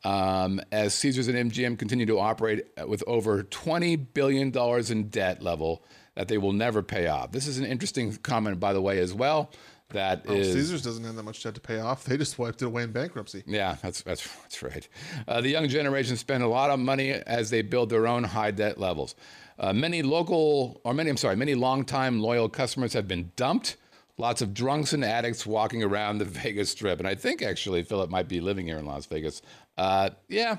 [0.05, 4.53] um, as Caesars and MGM continue to operate with over $20 billion
[4.91, 5.83] in debt level
[6.15, 7.33] that they will never pay off.
[7.33, 9.51] This is an interesting comment, by the way, as well.
[9.91, 12.05] That Oh, is- Caesars doesn't have that much debt to pay off.
[12.05, 13.43] They just wiped it away in bankruptcy.
[13.47, 14.87] yeah, that's that's that's right.
[15.27, 18.51] Uh, the young generation spend a lot of money as they build their own high
[18.51, 19.15] debt levels.
[19.59, 23.77] Uh, many local, or many, I'm sorry, many longtime loyal customers have been dumped.
[24.19, 28.11] Lots of drunks and addicts walking around the Vegas Strip, and I think actually Philip
[28.11, 29.41] might be living here in Las Vegas.
[29.79, 30.57] Uh, yeah,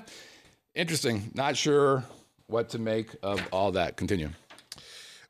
[0.74, 1.30] interesting.
[1.34, 2.04] Not sure
[2.46, 3.96] what to make of all that.
[3.96, 4.30] Continue.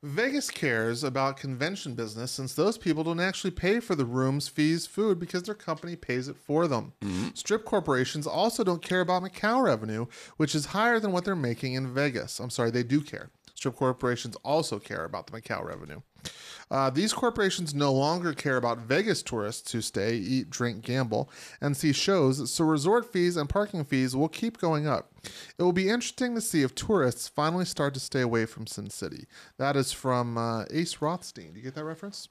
[0.03, 4.87] Vegas cares about convention business since those people don't actually pay for the rooms, fees,
[4.87, 6.95] food because their company pays it for them.
[7.35, 10.07] Strip corporations also don't care about Macau revenue,
[10.39, 12.41] which is higher than what they're making in Vegas.
[12.41, 13.29] I'm sorry, they do care.
[13.61, 16.01] Strip corporations also care about the Macau revenue.
[16.71, 21.77] Uh, these corporations no longer care about Vegas tourists who stay, eat, drink, gamble, and
[21.77, 25.13] see shows, so resort fees and parking fees will keep going up.
[25.59, 28.89] It will be interesting to see if tourists finally start to stay away from Sin
[28.89, 29.27] City.
[29.59, 31.53] That is from uh, Ace Rothstein.
[31.53, 32.31] Do you get that reference?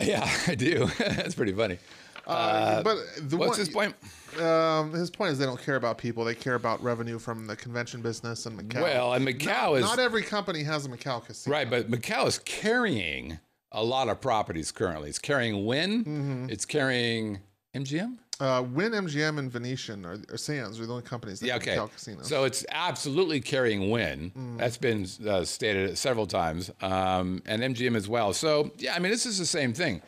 [0.00, 0.86] Yeah, I do.
[1.00, 1.78] That's pretty funny.
[2.26, 3.94] Uh, but the What's one, his point?
[4.40, 7.56] Um, his point is they don't care about people; they care about revenue from the
[7.56, 8.82] convention business and Macau.
[8.82, 11.54] Well, and Macau is not every company has a Macau casino.
[11.54, 13.38] Right, but Macau is carrying
[13.72, 15.08] a lot of properties currently.
[15.08, 16.04] It's carrying Wynn.
[16.04, 16.46] Mm-hmm.
[16.50, 17.40] It's carrying
[17.74, 18.18] MGM.
[18.40, 21.62] Uh, Wynn, MGM, and Venetian or, or Sands are the only companies that Yeah, have
[21.62, 21.76] okay.
[21.76, 22.26] Macau casinos.
[22.26, 24.32] So it's absolutely carrying Wynn.
[24.36, 24.58] Mm.
[24.58, 28.32] That's been uh, stated several times, um, and MGM as well.
[28.32, 30.00] So yeah, I mean, this is the same thing.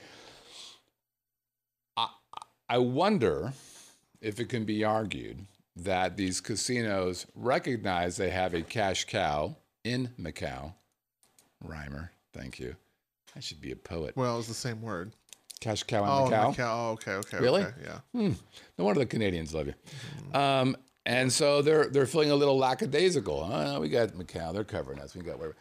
[2.69, 3.53] I, wonder
[4.21, 5.47] if it can be argued
[5.77, 10.75] that these casinos recognize they have a cash cow in Macau.
[11.65, 12.77] Rhymer, thank you.
[13.37, 14.17] I should be a poet.
[14.17, 15.13] well, it's the same word.
[15.61, 16.55] Cash cow in Oh, Macau.
[16.57, 16.59] Macau.
[16.61, 17.63] Oh, okay, okay, Really?
[17.63, 18.31] okay, yeah.
[18.79, 19.75] No wonder the Canadians love you.
[20.39, 23.49] Um, and so they're they're feeling a little lackadaisical.
[23.53, 25.15] Oh, we got Macau, they're covering us.
[25.15, 25.57] We got whatever.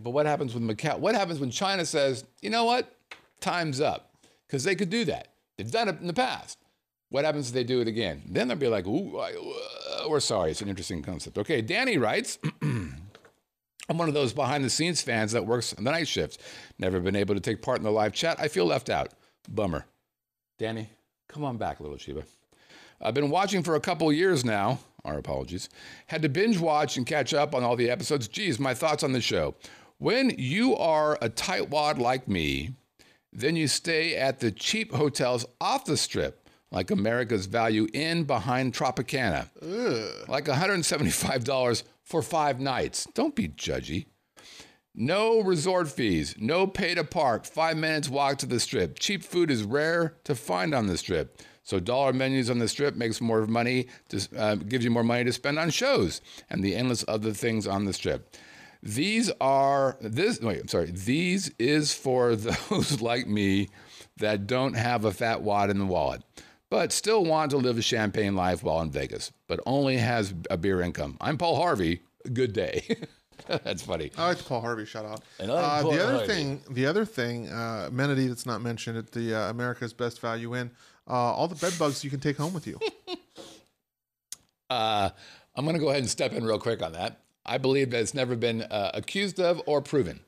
[0.00, 0.98] But what happens with Macau?
[0.98, 2.92] What happens when China says, you know what,
[3.40, 4.10] time's up?
[4.46, 5.28] Because they could do that.
[5.56, 6.58] They've done it in the past.
[7.08, 8.22] What happens if they do it again?
[8.28, 10.50] Then they'll be like, ooh, I, uh, we're sorry.
[10.50, 11.38] It's an interesting concept.
[11.38, 12.38] Okay, Danny writes.
[13.88, 16.40] I'm one of those behind the scenes fans that works on the night shift.
[16.78, 18.40] Never been able to take part in the live chat.
[18.40, 19.12] I feel left out.
[19.48, 19.86] Bummer.
[20.58, 20.90] Danny,
[21.28, 22.24] come on back, little Chiba.
[23.00, 24.80] I've been watching for a couple years now.
[25.04, 25.68] Our apologies.
[26.08, 28.26] Had to binge watch and catch up on all the episodes.
[28.26, 29.54] Geez, my thoughts on the show.
[29.98, 32.74] When you are a tightwad like me,
[33.32, 38.74] then you stay at the cheap hotels off the strip, like America's Value Inn behind
[38.74, 39.48] Tropicana.
[40.28, 43.06] Like $175 for five nights.
[43.14, 44.06] Don't be judgy.
[44.98, 48.98] No resort fees, no pay to park, five minutes walk to the strip.
[48.98, 51.42] Cheap food is rare to find on the strip.
[51.64, 55.24] So dollar menus on the strip makes more money, to, uh, gives you more money
[55.24, 58.36] to spend on shows and the endless other things on the strip.
[58.86, 60.40] These are this.
[60.40, 60.90] Wait, I'm sorry.
[60.92, 63.68] These is for those like me
[64.18, 66.22] that don't have a fat wad in the wallet,
[66.70, 70.56] but still want to live a champagne life while in Vegas, but only has a
[70.56, 71.16] beer income.
[71.20, 72.00] I'm Paul Harvey.
[72.32, 72.96] Good day.
[73.48, 74.10] That's funny.
[74.16, 75.20] I like the Paul Harvey shout out.
[75.38, 76.26] And like Uh, Paul the other Harvey.
[76.32, 80.56] thing, the other thing, uh, amenity that's not mentioned at the uh, America's Best Value
[80.56, 80.70] Inn,
[81.08, 82.78] uh, all the bed bugs you can take home with you.
[84.68, 85.10] Uh,
[85.54, 87.20] I'm going to go ahead and step in real quick on that.
[87.46, 90.20] I believe that it's never been uh, accused of or proven.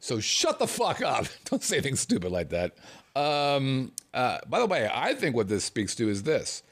[0.00, 1.26] So shut the fuck up.
[1.44, 2.76] Don't say things stupid like that.
[3.16, 6.62] Um, uh, by the way, I think what this speaks to is this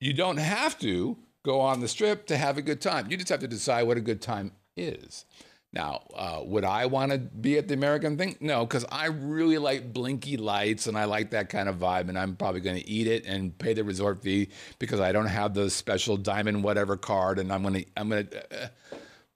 [0.00, 3.10] you don't have to go on the strip to have a good time.
[3.10, 5.24] You just have to decide what a good time is.
[5.72, 8.36] Now, uh, would I want to be at the American thing?
[8.40, 12.18] No, because I really like blinky lights and I like that kind of vibe, and
[12.18, 15.54] I'm probably going to eat it and pay the resort fee because I don't have
[15.54, 18.64] the special diamond whatever card, and I'm going to I'm going to.
[18.64, 18.68] Uh,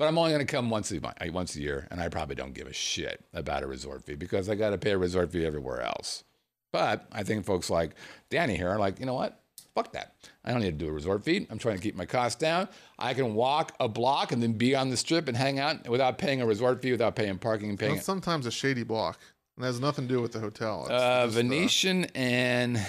[0.00, 2.34] but I'm only going to come once a month, once a year, and I probably
[2.34, 5.30] don't give a shit about a resort fee because I got to pay a resort
[5.30, 6.24] fee everywhere else.
[6.72, 7.90] But I think folks like
[8.30, 9.38] Danny here are like, you know what?
[9.74, 10.14] Fuck that.
[10.42, 11.46] I don't need to do a resort fee.
[11.50, 12.68] I'm trying to keep my costs down.
[12.98, 16.16] I can walk a block and then be on the strip and hang out without
[16.16, 18.00] paying a resort fee, without paying parking and paying.
[18.00, 19.18] Sometimes a shady block.
[19.56, 20.84] And it has nothing to do with the hotel.
[20.84, 22.80] It's Uh, uh, Venetian and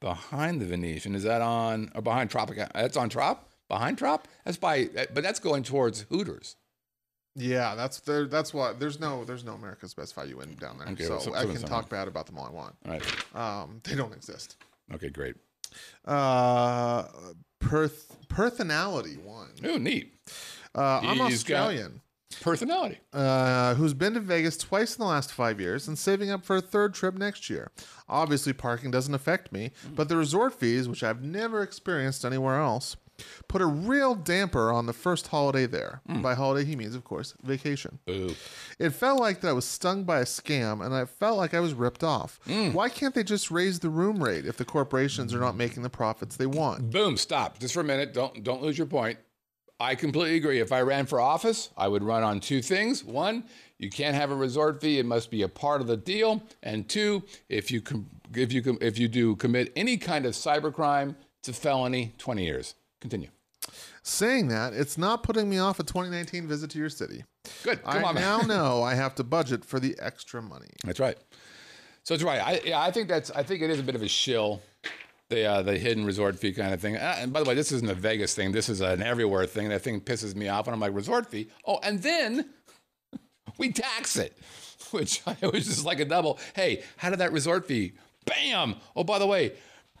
[0.00, 2.56] behind the Venetian is that on or behind Tropic?
[2.72, 3.50] That's on Trop.
[3.68, 4.28] Behind Trop.
[4.44, 6.56] That's by, but that's going towards Hooters.
[7.34, 8.26] yeah, that's there.
[8.26, 10.88] That's why there's no there's no America's Best Value Inn down there.
[10.88, 12.74] Okay, so so- I can so- talk bad about them all I want.
[12.86, 13.34] All right.
[13.36, 14.56] Um, they don't exist.
[14.94, 15.08] Okay.
[15.10, 15.34] Great.
[16.04, 17.04] Uh,
[17.58, 19.48] Perth personality one.
[19.64, 20.14] Oh, neat.
[20.74, 22.00] Uh, I'm Australian.
[22.42, 22.98] Personality.
[23.14, 26.56] uh, who's been to Vegas twice in the last five years and saving up for
[26.56, 27.70] a third trip next year.
[28.08, 32.96] Obviously, parking doesn't affect me, but the resort fees, which I've never experienced anywhere else,
[33.48, 36.00] put a real damper on the first holiday there.
[36.08, 36.22] Mm.
[36.22, 37.98] By holiday, he means, of course, vacation.
[38.06, 38.34] Boo.
[38.78, 41.60] It felt like that I was stung by a scam, and I felt like I
[41.60, 42.40] was ripped off.
[42.46, 42.72] Mm.
[42.72, 45.90] Why can't they just raise the room rate if the corporations are not making the
[45.90, 46.90] profits they want?
[46.90, 47.16] Boom.
[47.16, 47.58] Stop.
[47.58, 48.12] Just for a minute.
[48.12, 49.18] Don't don't lose your point.
[49.78, 50.60] I completely agree.
[50.60, 53.04] If I ran for office, I would run on two things.
[53.04, 53.44] One,
[53.78, 56.42] you can't have a resort fee; it must be a part of the deal.
[56.62, 60.32] And two, if you com- if you com- if you do commit any kind of
[60.32, 62.74] cybercrime, it's a felony, twenty years.
[63.06, 63.28] Continue.
[64.02, 67.24] Saying that, it's not putting me off a 2019 visit to your city.
[67.62, 67.82] Good.
[67.84, 68.22] Come I on, man.
[68.24, 70.70] now know I have to budget for the extra money.
[70.82, 71.16] That's right.
[72.02, 72.40] So it's right.
[72.40, 74.60] I yeah, I think that's I think it is a bit of a shill,
[75.28, 76.96] the uh, the hidden resort fee kind of thing.
[76.96, 78.50] Uh, and by the way, this isn't a Vegas thing.
[78.50, 79.68] This is an everywhere thing.
[79.68, 81.48] That thing pisses me off, and I'm like resort fee.
[81.64, 82.50] Oh, and then
[83.58, 84.36] we tax it,
[84.90, 86.38] which I was just like a double.
[86.54, 87.92] Hey, how did that resort fee?
[88.24, 88.74] Bam!
[88.96, 89.52] Oh, by the way,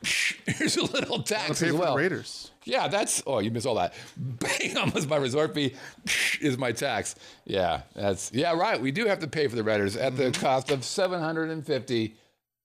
[0.02, 1.92] here's a little tax as for well.
[1.94, 2.50] the Raiders.
[2.66, 3.94] Yeah, that's oh, you miss all that.
[4.16, 5.74] Bam was my resort fee,
[6.40, 7.14] is my tax.
[7.46, 8.78] Yeah, that's yeah, right.
[8.78, 10.44] We do have to pay for the Raiders at the mm-hmm.
[10.44, 12.16] cost of seven hundred and fifty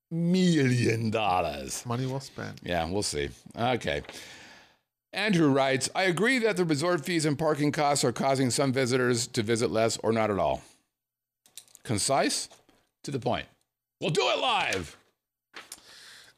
[0.09, 1.85] million dollars.
[1.85, 2.59] Money well spent.
[2.63, 3.29] Yeah, we'll see.
[3.57, 4.01] Okay.
[5.13, 9.27] Andrew writes, I agree that the resort fees and parking costs are causing some visitors
[9.27, 10.61] to visit less or not at all.
[11.83, 12.47] Concise,
[13.03, 13.45] to the point.
[13.99, 14.95] We'll do it live.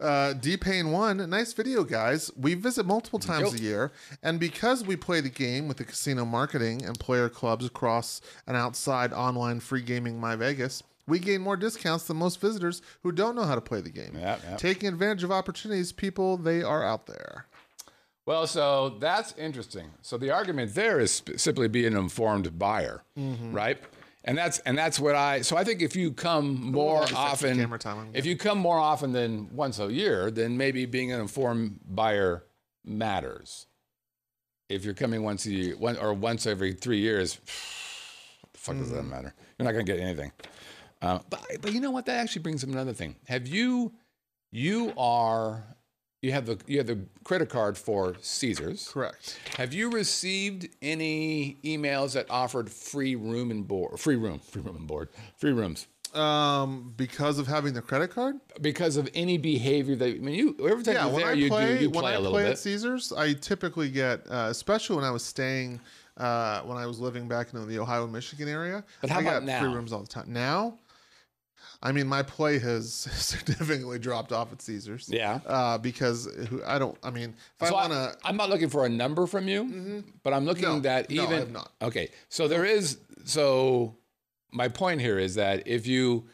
[0.04, 2.30] Uh, D Pain One, nice video, guys.
[2.36, 3.62] We visit multiple times Yep.
[3.62, 3.92] a year,
[4.22, 8.58] and because we play the game with the casino marketing and player clubs across and
[8.58, 13.36] outside online free gaming My Vegas, we gain more discounts than most visitors who don't
[13.36, 14.12] know how to play the game.
[14.16, 14.58] Yep, yep.
[14.58, 17.46] Taking advantage of opportunities, people, they are out there.
[18.26, 19.92] Well, so that's interesting.
[20.02, 23.78] So the argument there is sp- simply be an informed buyer, right?
[24.26, 25.42] And that's and that's what I.
[25.42, 28.80] So I think if you come more often, camera time I'm if you come more
[28.80, 32.46] often than once a year, then maybe being an informed buyer
[32.86, 33.68] matters.
[34.70, 37.46] If you're coming once a year, one or once every three years, what
[38.54, 39.34] the fuck does that matter?
[39.60, 40.32] You're not going to get anything.
[41.02, 42.06] Uh, but but you know what?
[42.06, 43.16] That actually brings up another thing.
[43.28, 43.92] Have you?
[44.52, 45.64] You are.
[46.24, 48.90] You have the you have the credit card for Caesars.
[48.92, 49.38] Correct.
[49.58, 54.78] Have you received any emails that offered free room and board, free room, free room
[54.78, 58.36] and board, free rooms Um, because of having the credit card.
[58.62, 61.34] because of any behavior that I mean you every time Yeah, you're when there I
[61.34, 62.52] you play, do you when play I a little play bit.
[62.54, 65.82] at Caesars, I typically get, uh, especially when I was staying,
[66.16, 68.86] uh, when I was living back in the Ohio Michigan area.
[69.02, 69.76] But how I about got free now?
[69.76, 70.32] rooms all the time.
[70.32, 70.78] Now,
[71.86, 75.10] I mean, my play has significantly dropped off at Caesars.
[75.12, 75.40] Yeah.
[75.46, 76.30] Uh, because
[76.66, 76.98] I don't.
[77.04, 78.16] I mean, if So I want to.
[78.26, 81.26] I'm not looking for a number from you, but I'm looking No, that no, I
[81.26, 81.72] even have not.
[81.82, 82.10] okay.
[82.30, 83.96] So there is so
[84.52, 86.26] my point here is that if you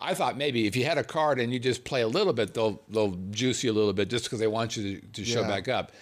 [0.00, 2.54] I thought maybe if you had a card and you just play a little bit,
[2.54, 5.40] they'll they'll juice you a little bit just because they want you to, to show
[5.42, 5.48] Yeah.
[5.48, 5.92] back up.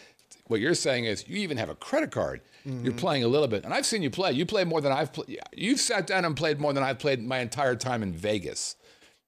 [0.48, 2.40] What you're saying is you even have a credit card.
[2.66, 2.84] Mm-hmm.
[2.84, 4.32] You're playing a little bit, and I've seen you play.
[4.32, 5.38] You play more than I've played.
[5.54, 8.74] You've sat down and played more than I've played my entire time in Vegas,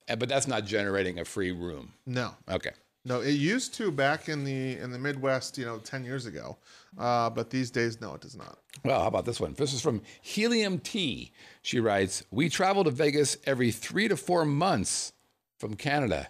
[0.07, 1.93] but that's not generating a free room.
[2.07, 2.33] No.
[2.51, 2.71] Okay.
[3.05, 6.57] No, it used to back in the in the Midwest, you know, ten years ago,
[6.99, 8.59] uh, but these days, no, it does not.
[8.85, 9.55] Well, how about this one?
[9.55, 11.33] This is from Helium T.
[11.63, 15.13] She writes, We travel to Vegas every three to four months
[15.59, 16.29] from Canada.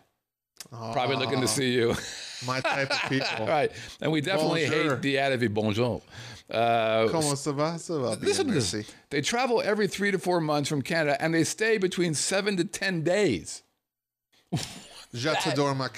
[0.71, 1.95] Probably looking to see you.
[2.47, 3.47] My type of people.
[3.47, 3.71] right?
[4.01, 4.97] And we definitely Bonjour.
[4.97, 6.01] hate the bonjour.
[6.53, 7.79] Uh, Como se va?
[7.79, 8.75] Se va listen to this.
[9.11, 12.65] They travel every three to four months from Canada and they stay between seven to
[12.65, 13.63] 10 days.
[15.15, 15.89] Je t'adore ma.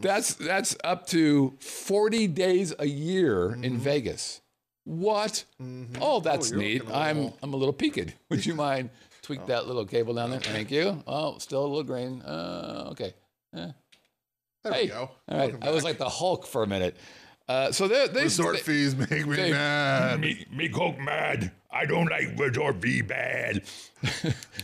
[0.00, 3.64] That's that's up to 40 days a year Mm-hmm.
[3.64, 4.40] in Vegas.
[4.84, 5.44] What?
[6.00, 6.82] Oh, that's you're neat.
[6.92, 8.14] I'm I'm a little peaked.
[8.30, 8.90] Would you mind
[9.22, 10.40] tweak that little cable down there?
[10.40, 11.02] Thank you.
[11.06, 12.20] Oh, still a little green.
[12.20, 13.14] Uh, okay.
[13.56, 13.68] Eh.
[14.62, 14.82] There Hey.
[14.82, 15.10] we go.
[15.28, 15.54] All right.
[15.62, 16.96] I was like the Hulk for a minute.
[17.46, 20.20] Uh, so they they Resort they- fees make me they- mad.
[20.20, 21.52] Me, me coke mad.
[21.70, 23.62] I don't like resort fee bad.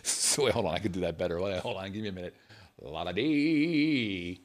[0.02, 0.74] so wait, hold on.
[0.74, 1.40] I could do that better.
[1.40, 1.92] Wait, hold on.
[1.92, 2.36] Give me a minute.
[2.80, 4.40] La da dee.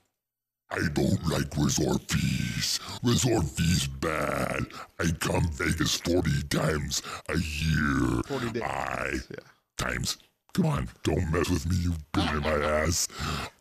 [0.71, 2.79] I don't like resort fees.
[3.03, 4.63] Resort fees bad.
[4.99, 8.21] I come Vegas 40 times a year.
[8.25, 8.63] 40 days.
[8.63, 9.37] I Yeah.
[9.77, 10.17] times
[10.55, 13.09] Come on, don't mess with me, you been in my ass.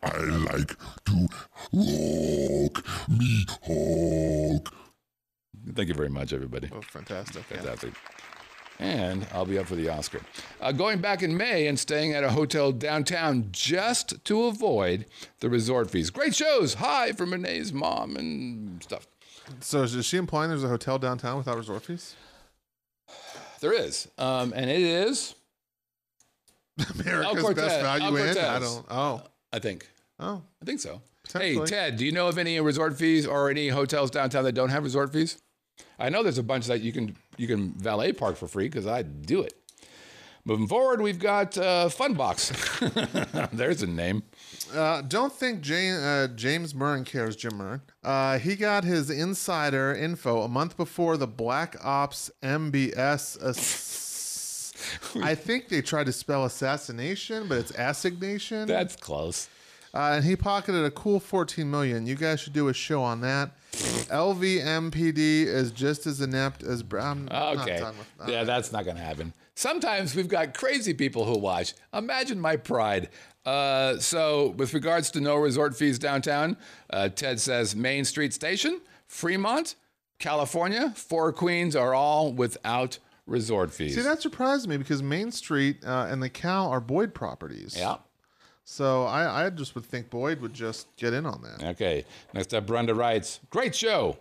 [0.01, 1.27] I like to
[1.73, 4.73] rock me Hulk.
[5.73, 6.69] Thank you very much, everybody.
[6.73, 7.43] Oh, fantastic.
[7.51, 7.57] Yeah.
[7.57, 7.93] Fantastic.
[8.79, 10.21] And I'll be up for the Oscar.
[10.61, 15.05] Uh, going back in May and staying at a hotel downtown just to avoid
[15.41, 16.09] the resort fees.
[16.09, 16.75] Great shows.
[16.75, 19.05] Hi from Renee's mom and stuff.
[19.59, 22.15] So is she implying there's a hotel downtown without resort fees?
[23.59, 24.07] There is.
[24.17, 25.34] Um, and it is,
[26.99, 27.65] America's Cortez.
[27.65, 28.37] best value in?
[28.37, 28.85] I don't.
[28.89, 29.23] Oh,
[29.53, 29.89] I think.
[30.19, 30.41] oh.
[30.61, 31.01] I think so.
[31.33, 34.69] Hey, Ted, do you know of any resort fees or any hotels downtown that don't
[34.69, 35.41] have resort fees?
[35.97, 38.87] I know there's a bunch that you can you can valet park for free because
[38.87, 39.53] I do it.
[40.47, 42.51] Moving forward, we've got uh, Funbox.
[43.51, 44.21] there's a name.
[44.71, 47.81] Uh, don't think James, uh, James Murren cares, Jim Murren.
[48.03, 53.41] Uh, he got his insider info a month before the Black Ops MBS.
[55.21, 58.67] I think they tried to spell assassination, but it's assignation.
[58.67, 59.49] That's close.
[59.93, 62.05] Uh, and he pocketed a cool 14 million.
[62.05, 63.51] You guys should do a show on that.
[63.71, 67.29] LVMPD is just as inept as Brown.
[67.31, 67.81] Okay.
[68.27, 69.33] yeah, that's not going to happen.
[69.55, 71.73] Sometimes we've got crazy people who watch.
[71.93, 73.09] Imagine my pride.
[73.45, 76.57] Uh, so, with regards to no resort fees downtown,
[76.89, 79.75] uh, Ted says Main Street Station, Fremont,
[80.19, 83.95] California, Four Queens are all without resort fees.
[83.95, 87.75] See, that surprised me because Main Street uh, and the Cal are Boyd properties.
[87.77, 87.97] yeah.
[88.67, 91.63] So I, I just would think Boyd would just get in on that.
[91.73, 92.03] Okay.
[92.33, 94.17] Next up, Brenda writes Great show.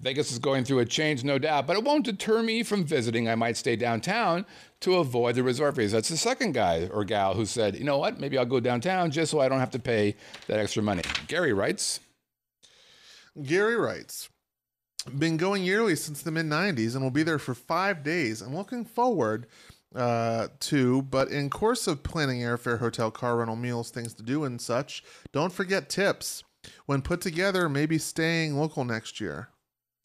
[0.00, 3.28] Vegas is going through a change, no doubt, but it won't deter me from visiting.
[3.28, 4.44] I might stay downtown
[4.80, 5.92] to avoid the resort fees.
[5.92, 9.10] That's the second guy or gal who said, you know what, maybe I'll go downtown
[9.10, 10.16] just so I don't have to pay
[10.48, 11.02] that extra money.
[11.28, 12.00] Gary writes,
[13.42, 14.28] Gary writes,
[15.18, 18.40] been going yearly since the mid 90s and will be there for five days.
[18.40, 19.46] I'm looking forward
[19.94, 24.44] uh, to, but in course of planning airfare, hotel, car rental, meals, things to do,
[24.44, 26.42] and such, don't forget tips.
[26.86, 29.48] When put together, maybe staying local next year.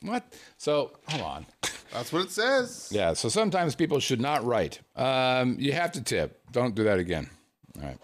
[0.01, 0.33] what?
[0.57, 1.45] So, hold on.
[1.91, 2.89] That's what it says.
[2.91, 4.79] Yeah, so sometimes people should not write.
[4.95, 6.41] Um, you have to tip.
[6.51, 7.29] Don't do that again.
[7.77, 7.97] All right.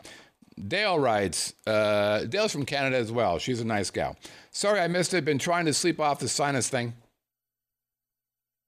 [0.68, 3.40] Dale writes, uh, Dale's from Canada as well.
[3.40, 4.16] She's a nice gal.
[4.56, 5.26] Sorry I missed it.
[5.26, 6.94] Been trying to sleep off the sinus thing.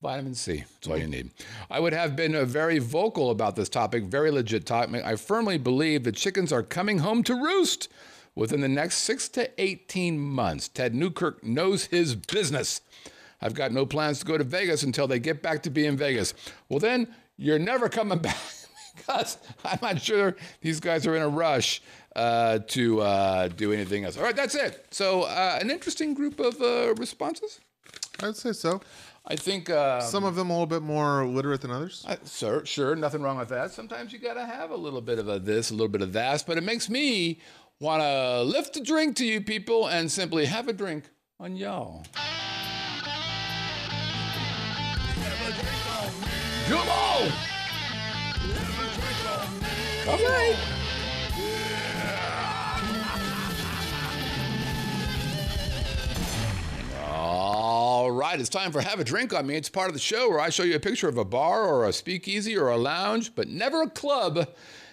[0.02, 0.66] Vitamin C.
[0.74, 1.32] That's all you need.
[1.72, 5.06] I would have been uh, very vocal about this topic, very legit topic.
[5.06, 7.88] I firmly believe the chickens are coming home to roost
[8.36, 10.68] within the next six to 18 months.
[10.68, 12.82] Ted Newkirk knows his business.
[13.42, 16.34] I've got no plans to go to Vegas until they get back to being Vegas.
[16.68, 17.08] Well, then
[17.38, 18.36] you're never coming back
[18.94, 21.82] because I'm not sure these guys are in a rush
[22.18, 24.18] uh, to uh, do anything else.
[24.18, 24.88] All right, that's it.
[24.92, 27.60] So, uh, an interesting group of uh, responses.
[28.22, 28.82] I'd say so.
[29.26, 29.70] I think.
[29.70, 32.04] Uh, Some of them a little bit more literate than others.
[32.08, 33.72] I, sir, sure, nothing wrong with that.
[33.72, 36.14] Sometimes you got to have a little bit of a this, a little bit of
[36.14, 37.40] that, but it makes me
[37.80, 41.04] want to lift a drink to you people and simply have a drink
[41.40, 42.04] on y'all.
[46.68, 47.32] Come on!
[50.08, 50.77] All right.
[57.20, 59.56] All right, it's time for Have a Drink on Me.
[59.56, 61.86] It's part of the show where I show you a picture of a bar or
[61.86, 64.48] a speakeasy or a lounge, but never a club,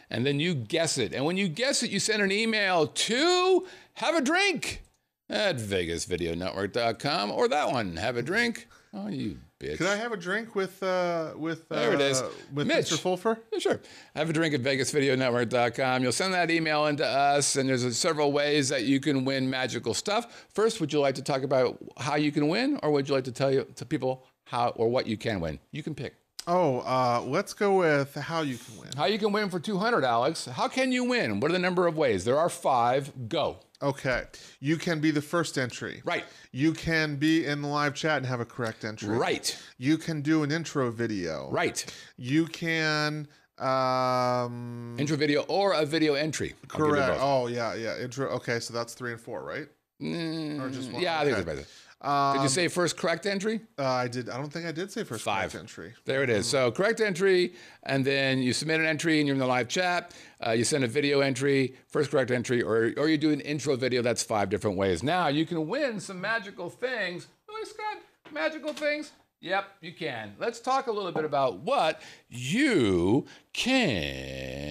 [0.09, 1.13] and then you guess it.
[1.13, 3.67] And when you guess it, you send an email to
[3.97, 4.83] Have a Drink
[5.29, 8.69] at VegasVideoNetwork.com or that one, Have a Drink.
[8.97, 9.79] Oh, you bitch.
[9.79, 12.23] Could I have a drink with uh, with uh, There it is.
[12.53, 12.91] with Mitch.
[12.91, 12.99] Mr.
[12.99, 13.39] Fulfer?
[13.53, 13.81] Yeah, sure.
[14.15, 16.03] Have a drink at VegasVideoNetwork.com.
[16.03, 19.95] You'll send that email into us, and there's several ways that you can win magical
[19.95, 20.47] stuff.
[20.55, 23.25] First, would you like to talk about how you can win, or would you like
[23.25, 25.59] to tell you to people how or what you can win?
[25.73, 26.15] You can pick.
[26.47, 28.91] Oh, uh, let's go with how you can win.
[28.97, 30.45] How you can win for 200, Alex.
[30.47, 31.41] How can you win?
[31.41, 32.25] What are the number of ways?
[32.25, 33.29] There are five.
[33.29, 33.61] Go.
[33.81, 34.25] Okay.
[34.61, 36.03] You can be the first entry.
[36.05, 36.25] Right.
[36.53, 39.17] You can be in the live chat and have a correct entry.
[39.17, 39.57] Right.
[39.79, 41.49] You can do an intro video.
[41.51, 41.85] Right.
[42.17, 43.27] You can
[43.59, 46.55] um Intro video or a video entry.
[46.73, 47.19] I'll give you correct.
[47.21, 47.99] Oh yeah, yeah.
[47.99, 49.69] Intro okay, so that's three and four, right?
[50.01, 51.01] or just one?
[51.01, 51.53] Mm, Yeah, I think Okay.
[51.61, 51.71] it's
[52.05, 52.39] better.
[52.39, 53.61] Did you say first correct entry?
[53.79, 55.53] Uh, I did I don't think I did say first Five.
[55.53, 55.95] correct entry.
[56.05, 56.47] There it is.
[56.49, 60.13] So correct entry, and then you submit an entry, and you're in the live chat.
[60.47, 63.77] Uh, you send a video entry, first correct entry, or or you do an intro
[63.77, 64.03] video.
[64.03, 65.03] That's five different ways.
[65.03, 67.27] Now you can win some magical things.
[67.51, 67.99] Oh, Scott,
[68.33, 69.13] magical things.
[69.41, 70.35] Yep, you can.
[70.39, 72.01] Let's talk a little bit about what
[72.31, 74.67] you can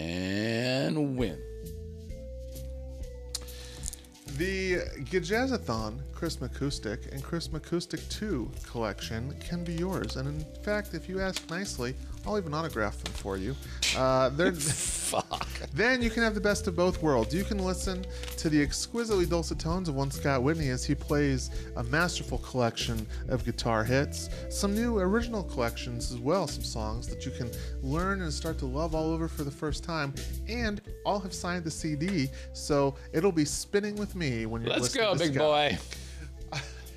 [1.16, 1.53] win.
[4.38, 4.78] The
[5.12, 10.16] Gajazathon Christmas Acoustic and Christmas Acoustic 2 collection can be yours.
[10.16, 11.94] And in fact, if you ask nicely,
[12.26, 13.56] I'll even autograph them for you.
[13.98, 15.48] Uh, Fuck.
[15.74, 17.36] then you can have the best of both worlds.
[17.36, 18.06] You can listen
[18.38, 23.06] to the exquisitely dulcet tones of one Scott Whitney as he plays a masterful collection
[23.28, 27.52] of guitar hits, some new original collections as well, some songs that you can
[27.82, 30.14] learn and start to love all over for the first time,
[30.48, 34.84] and all have signed the CD, so it'll be spinning with me when you're Let's
[34.96, 35.72] listening go, to big Scott.
[35.72, 35.78] boy.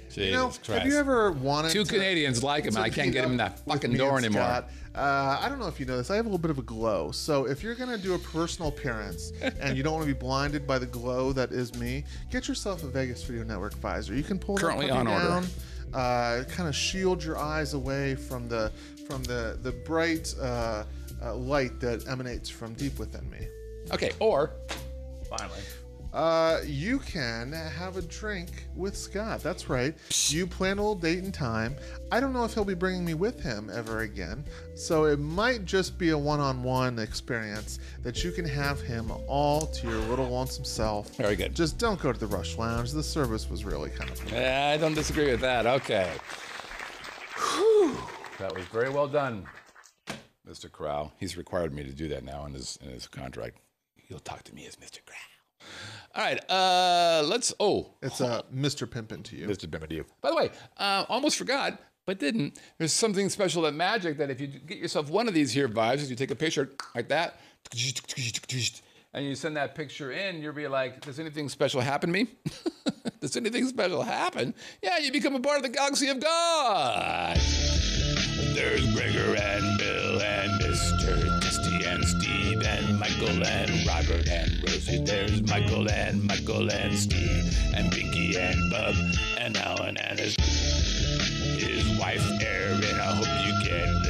[0.08, 0.68] Jesus You know, Christ.
[0.70, 3.36] have you ever wanted Two to- Canadians like him, and I can't get him in
[3.36, 4.42] that fucking door anymore.
[4.44, 4.70] Scott?
[4.96, 6.10] Uh, I don't know if you know this.
[6.10, 7.10] I have a little bit of a glow.
[7.10, 10.66] So if you're gonna do a personal appearance and you don't want to be blinded
[10.66, 14.14] by the glow that is me, get yourself a Vegas Video Network visor.
[14.14, 15.26] You can pull that Currently puppy on order.
[15.28, 15.46] down,
[15.92, 18.72] uh, kind of shield your eyes away from the
[19.06, 20.84] from the the bright uh,
[21.22, 23.46] uh, light that emanates from deep within me.
[23.92, 24.50] Okay, or
[25.28, 25.60] finally,
[26.16, 29.42] Uh, you can have a drink with Scott.
[29.42, 29.94] That's right.
[30.28, 31.76] You plan a little date and time.
[32.10, 34.42] I don't know if he'll be bringing me with him ever again,
[34.74, 39.86] so it might just be a one-on-one experience that you can have him all to
[39.86, 41.14] your little lonesome self.
[41.16, 41.54] Very good.
[41.54, 42.92] Just don't go to the Rush Lounge.
[42.92, 44.32] The service was really kind of.
[44.32, 45.66] Yeah, I don't disagree with that.
[45.66, 46.10] Okay.
[47.36, 47.94] Whew.
[48.38, 49.46] That was very well done,
[50.48, 50.72] Mr.
[50.72, 51.12] Crow.
[51.18, 53.58] He's required me to do that now in his in his contract.
[53.96, 55.04] He'll talk to me as Mr.
[55.04, 55.14] Crow.
[56.14, 56.50] All right.
[56.50, 57.52] Uh, let's.
[57.60, 58.86] Oh, It's a Mr.
[58.86, 59.46] Pimpin to you.
[59.46, 59.66] Mr.
[59.68, 60.04] Bimba to you.
[60.22, 62.58] By the way, uh, almost forgot, but didn't.
[62.78, 66.02] There's something special at Magic that if you get yourself one of these here vibes,
[66.02, 67.38] if you take a picture like that,
[69.14, 72.28] and you send that picture in, you'll be like, "Does anything special happen to me?
[73.20, 77.36] Does anything special happen?" Yeah, you become a part of the galaxy of God.
[78.54, 81.35] There's Gregor and Bill and Mr.
[82.06, 85.02] Steve and Michael and Robert and Rosie.
[85.04, 88.94] There's Michael and Michael and Steve and Pinky and Bub
[89.38, 93.00] and Alan and his his wife Erin.
[93.00, 94.05] I hope you get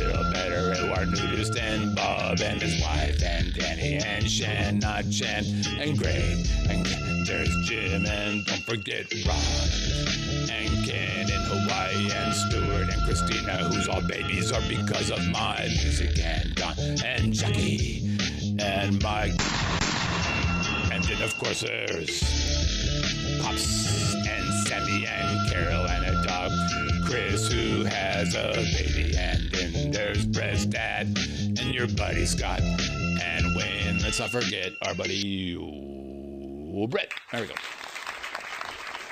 [1.04, 1.36] better.
[1.58, 5.44] And Bob and his wife and Danny and Shan, not Chan
[5.78, 6.86] and Greg and
[7.26, 9.36] there's Jim and don't forget Ron
[10.50, 15.66] and Ken in Hawaii and Stuart and Christina, whose all babies are because of my
[15.82, 16.74] music and Don
[17.04, 18.16] and Jackie
[18.58, 19.34] and Mike.
[20.92, 22.20] And then of course there's
[23.42, 26.52] Pops and Sammy and Carol and a dog.
[27.06, 28.95] Chris who has a baby and
[30.16, 33.98] there's Brett's dad and your buddy Scott and Wayne.
[33.98, 37.12] Let's not forget our buddy oh, Brett.
[37.32, 37.54] There we go.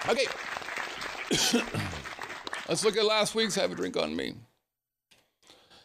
[0.08, 0.26] Okay.
[2.68, 4.32] Let's look at last week's Have a Drink on Me.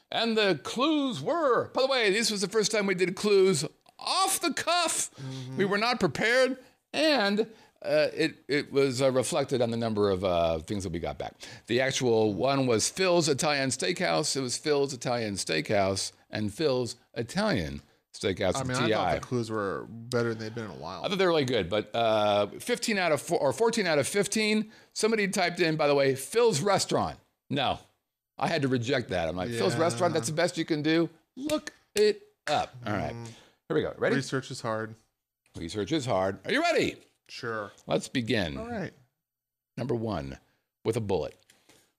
[0.10, 3.66] And the clues were, by the way, this was the first time we did clues
[4.00, 5.12] off the cuff.
[5.16, 5.58] Mm-hmm.
[5.58, 6.58] We were not prepared,
[6.94, 7.46] and
[7.84, 11.18] uh, it, it was uh, reflected on the number of uh, things that we got
[11.18, 11.34] back.
[11.68, 14.36] The actual one was Phil's Italian Steakhouse.
[14.36, 17.82] It was Phil's Italian Steakhouse and Phil's Italian
[18.14, 18.94] Steakhouse I mean, TI.
[18.94, 21.04] I thought the clues were better than they've been in a while.
[21.04, 23.98] I thought they were really good, but uh, 15 out of four, or 14 out
[23.98, 24.70] of 15.
[24.94, 27.18] Somebody typed in, by the way, Phil's restaurant.
[27.50, 27.80] No,
[28.38, 29.30] I had to reject that.
[29.30, 30.14] I'm like, Phil's restaurant.
[30.14, 31.10] That's the best you can do.
[31.38, 32.76] Look it up.
[32.86, 33.16] All right,
[33.70, 33.94] here we go.
[33.98, 34.18] Ready?
[34.18, 34.96] Research is hard.
[35.58, 36.40] Research is hard.
[36.46, 36.98] Are you ready?
[37.30, 37.72] Sure.
[37.88, 38.58] Let's begin.
[38.58, 38.92] All right.
[39.78, 40.38] Number one,
[40.84, 41.38] with a bullet.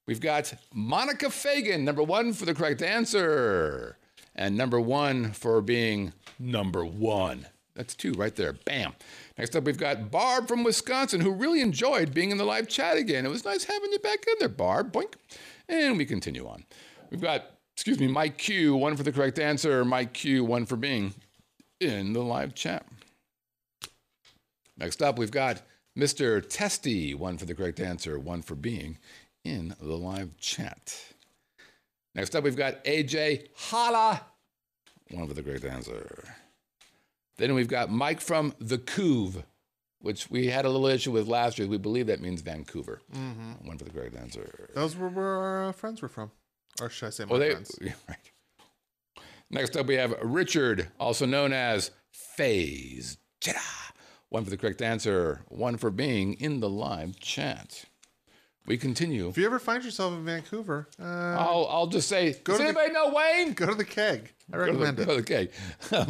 [0.06, 3.96] We've got Monica Fagan, number one for the correct answer,
[4.34, 7.46] and number one for being number one.
[7.74, 8.52] That's two right there.
[8.52, 8.92] Bam.
[9.38, 12.96] Next up, we've got Barb from Wisconsin, who really enjoyed being in the live chat
[12.96, 13.24] again.
[13.24, 14.92] It was nice having you back in there, Barb.
[14.92, 15.14] Boink.
[15.68, 16.64] And we continue on.
[17.10, 19.84] We've got, excuse me, Mike Q, one for the correct answer.
[19.84, 21.14] Mike Q, one for being
[21.80, 22.84] in the live chat.
[24.80, 25.62] Next up, we've got
[25.96, 26.42] Mr.
[26.48, 28.98] Testy, one for the correct answer, one for being
[29.44, 30.98] in the live chat.
[32.14, 34.22] Next up, we've got AJ Hala,
[35.10, 36.24] one for the correct answer.
[37.36, 39.44] Then we've got Mike from the Couve,
[40.00, 41.68] which we had a little issue with last year.
[41.68, 43.00] We believe that means Vancouver.
[43.62, 44.70] One for the correct answer.
[44.74, 46.30] Those were where our uh, friends were from.
[46.80, 47.78] Or should I say my Oh, they, friends?
[48.08, 49.26] right.
[49.50, 53.79] Next up, we have Richard, also known as Phase Jedi.
[54.30, 57.84] One for the correct answer, one for being in the live chat.
[58.66, 59.28] We continue.
[59.28, 62.62] If you ever find yourself in Vancouver, uh, I'll, I'll just say, Go does to
[62.62, 63.54] the- anybody know Wayne?
[63.54, 64.32] go to the keg.
[64.52, 65.52] I Go to the- recommend go to the cake.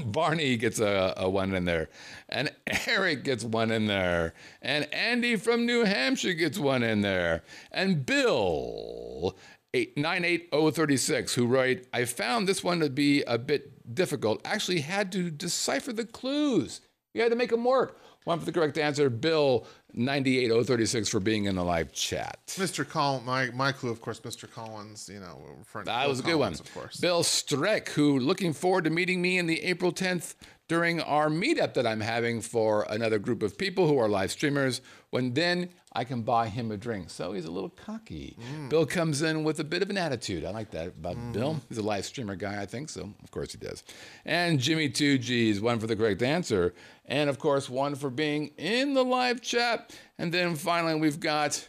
[0.13, 1.89] Barney gets a, a one in there.
[2.29, 2.51] And
[2.87, 4.35] Eric gets one in there.
[4.61, 7.45] And Andy from New Hampshire gets one in there.
[7.71, 9.35] And Bill,
[9.73, 14.43] eight, 98036, who wrote, I found this one to be a bit difficult.
[14.45, 16.83] Actually had to decipher the clues.
[17.15, 17.99] We had to make them work.
[18.25, 22.39] One for the correct answer, Bill 98036 for being in the live chat.
[22.49, 22.89] Mr.
[22.89, 24.51] Collins, my, my clue, of course, Mr.
[24.51, 26.53] Collins, you know, friend That Bill was a good one.
[26.53, 26.99] Of course.
[26.99, 30.35] Bill Streck, who looking forward to meeting me in the April 10th
[30.71, 34.81] during our meetup that I'm having for another group of people who are live streamers,
[35.11, 37.11] when then I can buy him a drink.
[37.11, 38.37] So he's a little cocky.
[38.55, 38.69] Mm.
[38.69, 40.45] Bill comes in with a bit of an attitude.
[40.45, 41.61] I like that about Bill.
[41.69, 43.83] He's a live streamer guy, I think, so of course he does.
[44.25, 46.73] And Jimmy 2G's, one for the correct answer.
[47.05, 49.93] And of course, one for being in the live chat.
[50.19, 51.69] And then finally, we've got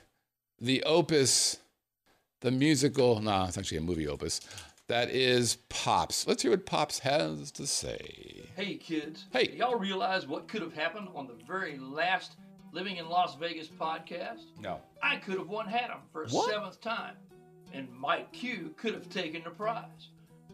[0.59, 1.57] the opus
[2.41, 4.41] the musical, no, it's actually a movie opus,
[4.91, 6.27] that is Pops.
[6.27, 8.49] Let's hear what Pops has to say.
[8.57, 9.25] Hey kids.
[9.31, 9.53] Hey.
[9.55, 12.33] Y'all realize what could have happened on the very last
[12.73, 14.43] Living in Las Vegas podcast?
[14.59, 14.81] No.
[15.01, 16.49] I could have won Haddam for a What?
[16.51, 17.15] seventh time,
[17.73, 20.09] and Mike Q could have taken the prize.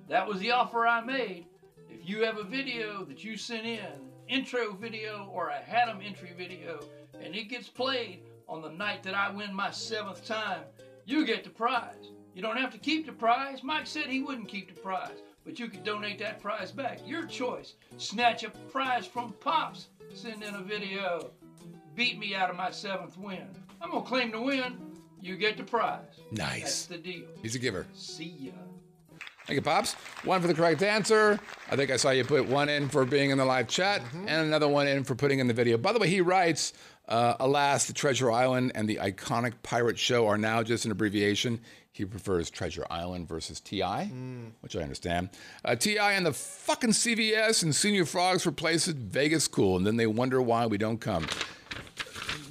[0.07, 1.47] That was the offer I made.
[1.89, 3.89] If you have a video that you sent in,
[4.27, 6.79] intro video or a Haddam entry video,
[7.19, 10.61] and it gets played on the night that I win my seventh time,
[11.05, 12.11] you get the prize.
[12.37, 13.63] You don't have to keep the prize.
[13.63, 16.99] Mike said he wouldn't keep the prize, but you could donate that prize back.
[17.03, 17.73] Your choice.
[17.97, 19.87] Snatch a prize from Pops.
[20.13, 21.31] Send in a video.
[21.95, 23.47] Beat me out of my seventh win.
[23.81, 24.77] I'm gonna claim the win.
[25.19, 26.03] You get the prize.
[26.29, 26.61] Nice.
[26.61, 27.25] That's the deal.
[27.41, 27.87] He's a giver.
[27.95, 28.51] See ya.
[29.47, 29.93] Thank you, Pops.
[30.23, 31.39] One for the correct answer.
[31.71, 34.45] I think I saw you put one in for being in the live chat and
[34.45, 35.75] another one in for putting in the video.
[35.75, 36.73] By the way, he writes,
[37.07, 41.61] uh, alas, the Treasure Island and the iconic pirate show are now just an abbreviation.
[41.97, 44.11] He prefers Treasure Island versus TI,
[44.61, 45.29] which I understand.
[45.65, 48.97] Uh, TI and the fucking CVS and Señor Frog's replace it.
[48.97, 49.77] Vegas cool.
[49.77, 51.25] And then they wonder why we don't come.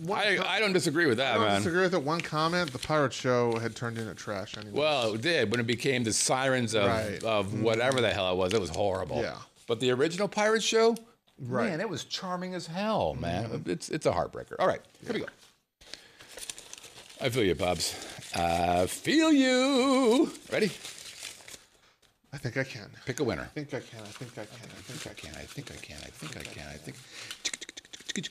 [0.02, 1.56] One I, I don't disagree with that, I don't man.
[1.60, 2.02] disagree with it.
[2.02, 4.78] One comment: the pirate show had turned into trash anyway.
[4.78, 7.22] Well, it did when it became the sirens of, Right.
[7.24, 8.52] of whatever the hell it was.
[8.52, 9.22] It was horrible.
[9.22, 9.36] Yeah.
[9.68, 10.96] But the original pirate show,
[11.38, 11.62] Right.
[11.64, 11.70] Mm-hmm.
[11.70, 13.62] man, it was charming as hell, man.
[13.66, 14.56] It's it's a heartbreaker.
[14.58, 15.26] All right, here we go.
[17.20, 17.94] I feel you, Pops.
[18.38, 20.30] I feel you.
[20.52, 20.66] Ready?
[22.32, 22.90] I think I can.
[23.06, 23.42] Pick a winner.
[23.42, 24.00] I think I can.
[24.00, 24.70] I think I can.
[24.70, 25.34] I think I can.
[25.36, 25.96] I think I can?
[25.96, 26.68] I think I can.
[26.68, 26.96] I think.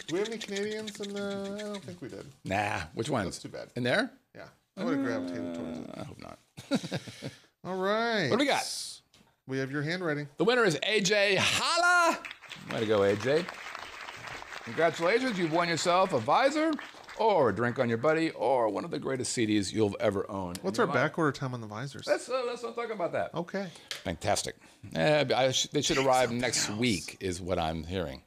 [0.07, 1.55] Do we have any Canadians in the?
[1.57, 2.25] I don't think we did.
[2.43, 2.81] Nah.
[2.93, 3.25] Which ones?
[3.25, 3.69] That's too bad.
[3.75, 4.11] In there?
[4.35, 4.43] Yeah,
[4.77, 5.89] I would have gravitated towards it.
[5.89, 6.39] Uh, I hope not.
[7.65, 8.29] All right.
[8.29, 8.63] What do we got?
[9.47, 10.27] We have your handwriting.
[10.37, 12.19] The winner is AJ Holla.
[12.71, 13.45] Way to go, AJ.
[14.65, 16.71] Congratulations, you've won yourself a visor
[17.17, 20.55] or a drink on your buddy or one of the greatest CDs you'll ever own.
[20.61, 22.05] What's our back order time on the visors?
[22.07, 23.33] Let's, uh, let's not talk about that.
[23.33, 23.67] Okay.
[24.03, 24.55] Fantastic.
[24.95, 28.21] Uh, I sh- they should arrive next week, is what I'm hearing.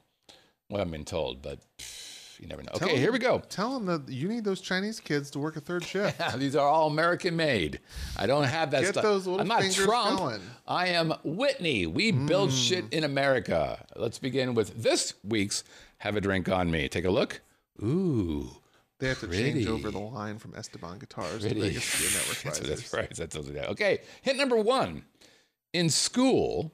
[0.69, 2.71] Well, I've been told, but pff, you never know.
[2.75, 3.39] Okay, Tell here we go.
[3.49, 6.19] Tell them that you need those Chinese kids to work a third shift.
[6.39, 7.79] These are all American made.
[8.17, 9.03] I don't have that Get stuff.
[9.03, 10.19] those little I'm not fingers Trump.
[10.19, 10.41] going.
[10.67, 11.85] I am Whitney.
[11.87, 13.85] We build shit in America.
[13.95, 15.63] Let's begin with this week's
[15.99, 16.87] Have a Drink on Me.
[16.87, 17.41] Take a look.
[17.81, 18.49] Ooh,
[18.99, 19.53] They have to Pretty.
[19.53, 21.61] change over the line from Esteban Guitars to pretty.
[21.61, 23.15] Vegas Video Network that's, that's right.
[23.15, 23.69] That's totally right.
[23.69, 25.03] Okay, hint number one.
[25.71, 26.73] In school,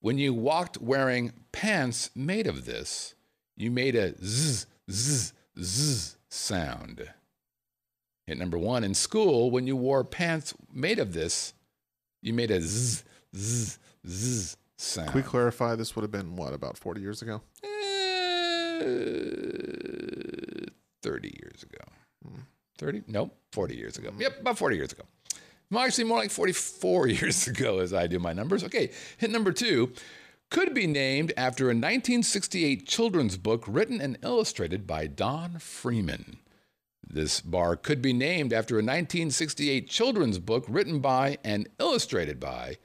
[0.00, 3.14] when you walked wearing pants made of this,
[3.56, 7.08] you made a zzz, zzz, zzz sound.
[8.26, 8.84] Hint number one.
[8.84, 11.54] In school, when you wore pants made of this,
[12.20, 15.08] you made a zzz, zzz, zzz sound.
[15.08, 17.40] Can we clarify this would have been what about 40 years ago?
[17.64, 18.90] Uh,
[21.02, 21.84] 30 years ago.
[22.26, 22.40] Hmm.
[22.78, 23.02] 30?
[23.08, 24.10] Nope, 40 years ago.
[24.10, 24.20] Hmm.
[24.20, 25.02] Yep, about 40 years ago.
[25.70, 28.64] Well, actually, more like 44 years ago as I do my numbers.
[28.64, 29.92] Okay, hit number two
[30.50, 36.38] could be named after a 1968 children's book written and illustrated by Don Freeman.
[37.08, 42.78] This bar could be named after a 1968 children's book written by and illustrated by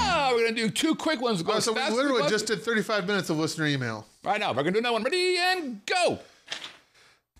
[0.00, 1.42] Ah, we're gonna do two quick ones.
[1.42, 4.06] Go Oh, so we literally just did 35 minutes of listener email.
[4.24, 4.50] right now.
[4.52, 5.02] We're gonna do another one.
[5.04, 6.18] Ready and go.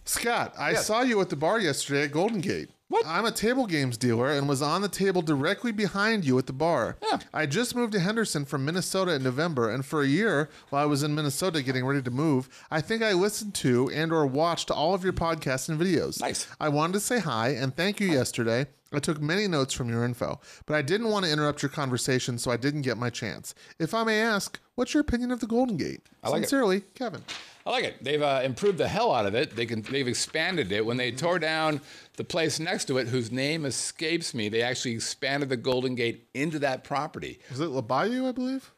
[0.04, 0.86] Scott, I Yes.
[0.86, 2.70] saw you at the bar yesterday at Golden Gate.
[2.88, 3.04] What?
[3.06, 6.54] I'm a table games dealer and was on the table directly behind you at the
[6.54, 6.96] bar.
[7.02, 7.18] Yeah.
[7.34, 10.86] I just moved to Henderson from Minnesota in November, and for a year while I
[10.86, 14.70] was in Minnesota getting ready to move, I think I listened to and or watched
[14.70, 16.18] all of your podcasts and videos.
[16.22, 16.46] Nice.
[16.58, 18.68] I wanted to say hi and thank you yesterday.
[18.92, 22.38] I took many notes from your info, but I didn't want to interrupt your conversation,
[22.38, 23.54] so I didn't get my chance.
[23.78, 26.00] If I may ask, what's your opinion of the Golden Gate?
[26.22, 26.48] I like it.
[26.48, 27.22] Sincerely, Kevin.
[27.66, 28.02] I like it.
[28.02, 29.54] They've uh, improved the hell out of it.
[29.54, 29.82] They can.
[29.82, 30.86] They've expanded it.
[30.86, 31.82] When they tore down
[32.16, 36.26] the place next to it, whose name escapes me, they actually expanded the Golden Gate
[36.32, 37.40] into that property.
[37.50, 38.72] Is it La Bayou, I believe?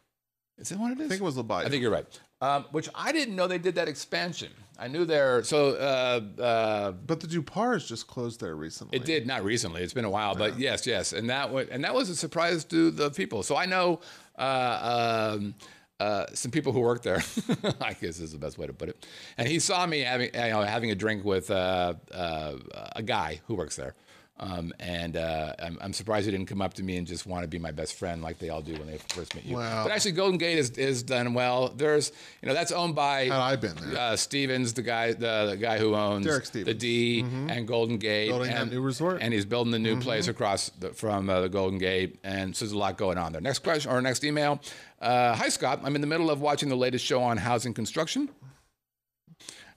[0.58, 1.06] Is that what it is?
[1.06, 1.66] I think it was La Bayou.
[1.66, 2.20] I think you're right.
[2.42, 4.50] Um, which I didn't know they did that expansion.
[4.78, 5.74] I knew they're so.
[5.74, 8.96] Uh, uh, But the Dupars just closed there recently.
[8.96, 9.82] it did not recently.
[9.82, 12.64] It's been a while, but yes, yes, and that was and that was a surprise
[12.64, 13.42] to the people.
[13.42, 14.00] So I know
[14.38, 15.54] uh, um,
[16.00, 17.22] uh, some people who work there.
[17.82, 19.06] I guess is the best way to put it.
[19.36, 22.54] And he saw me having you know having a drink with uh, uh,
[22.96, 23.94] a guy who works there.
[24.42, 27.42] Um, and uh, I'm, I'm surprised he didn't come up to me and just want
[27.42, 29.56] to be my best friend like they all do when they first meet you.
[29.56, 29.84] Wow.
[29.84, 31.68] But actually, Golden Gate is, is done well.
[31.68, 32.10] There's,
[32.40, 33.98] you know, that's owned by I been there.
[33.98, 36.72] uh, Stevens, the guy, the, the guy who owns the.
[36.72, 39.18] D and Golden Gate, Building that and, new resort.
[39.20, 42.64] and he's building the new place across the, from uh, the Golden Gate, and so
[42.64, 43.42] there's a lot going on there.
[43.42, 44.58] Next question or next email.
[45.02, 48.30] Uh, Hi Scott, I'm in the middle of watching the latest show on housing construction.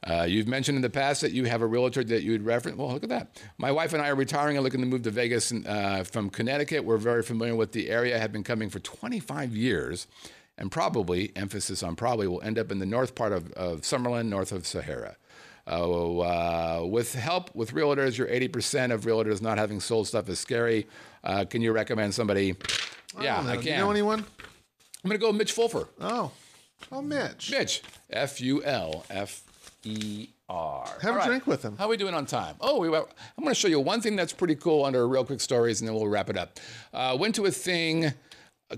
[0.05, 2.77] Uh, you've mentioned in the past that you have a realtor that you would reference.
[2.77, 3.41] Well, look at that.
[3.57, 6.83] My wife and I are retiring and looking to move to Vegas uh, from Connecticut.
[6.83, 10.07] We're very familiar with the area, have been coming for 25 years,
[10.57, 14.25] and probably, emphasis on probably, will end up in the north part of, of Summerlin,
[14.27, 15.15] north of Sahara.
[15.65, 20.37] Uh, uh, with help with realtors, your 80% of realtors not having sold stuff is
[20.37, 20.85] scary.
[21.23, 22.55] Uh, can you recommend somebody?
[23.21, 23.51] Yeah, don't know.
[23.53, 23.71] I Do can.
[23.71, 24.19] you know anyone?
[24.19, 25.87] I'm going to go with Mitch Fulfer.
[26.01, 26.31] Oh.
[26.91, 27.49] Oh, Mitch.
[27.51, 29.43] Mitch, F U L F
[29.83, 30.87] E R.
[31.01, 31.77] Have All a drink with him.
[31.77, 32.55] How are we doing on time?
[32.61, 33.03] Oh, we, I'm
[33.39, 35.95] going to show you one thing that's pretty cool under real quick stories, and then
[35.95, 36.59] we'll wrap it up.
[36.93, 38.13] Uh, went to a thing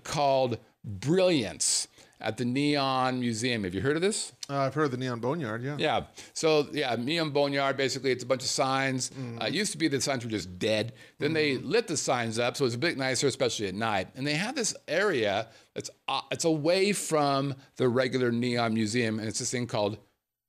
[0.04, 1.88] called Brilliance
[2.22, 3.66] at the Neon Museum.
[3.66, 4.32] Have you heard of this?
[4.50, 5.76] Uh, I've heard of the Neon Boneyard, yeah.
[5.78, 6.04] Yeah.
[6.34, 7.78] So yeah, Neon Boneyard.
[7.78, 9.10] Basically, it's a bunch of signs.
[9.12, 9.42] Mm.
[9.42, 10.94] Uh, it used to be the signs were just dead.
[11.20, 14.08] Then they lit the signs up, so it's a bit nicer, especially at night.
[14.16, 19.28] And they have this area that's uh, it's away from the regular Neon Museum, and
[19.28, 19.98] it's this thing called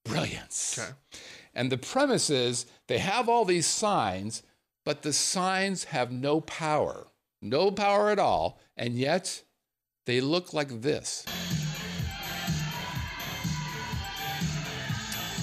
[0.08, 0.78] Brilliance.
[0.78, 0.90] Okay.
[1.54, 4.42] And the premise is they have all these signs,
[4.84, 7.08] but the signs have no power,
[7.40, 9.42] no power at all, and yet
[10.04, 11.24] they look like this.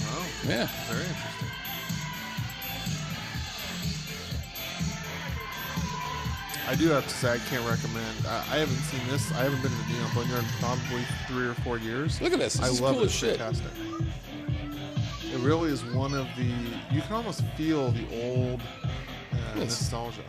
[0.06, 0.26] Wow.
[0.46, 0.68] Yeah.
[0.88, 1.48] Very interesting.
[6.66, 8.26] I do have to say I can't recommend.
[8.26, 9.30] I, I haven't seen this.
[9.32, 12.20] I haven't been to the Neon Boneyard in probably three or four years.
[12.22, 12.54] Look at this.
[12.54, 13.06] This I love cool it.
[13.06, 13.36] as shit.
[13.36, 13.70] Fantastic.
[15.34, 16.44] It really is one of the.
[16.94, 18.62] You can almost feel the old
[19.32, 20.22] uh, nostalgia.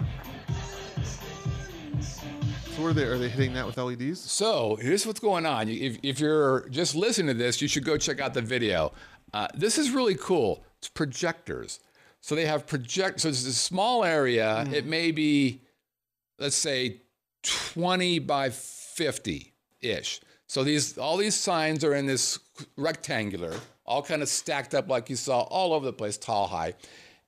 [2.02, 3.04] So what are they?
[3.04, 4.20] Are they hitting that with LEDs?
[4.20, 5.70] So here's what's going on.
[5.70, 8.94] If, if you're just listening to this, you should go check out the video.
[9.32, 10.66] Uh, this is really cool.
[10.80, 11.80] It's projectors.
[12.20, 13.22] So they have project.
[13.22, 14.68] So it's a small area.
[14.74, 15.62] It may be,
[16.40, 17.02] let's say,
[17.44, 20.20] 20 by 50 ish.
[20.48, 22.40] So these all these signs are in this
[22.76, 23.54] rectangular,
[23.86, 26.74] all kind of stacked up like you saw all over the place, tall, high,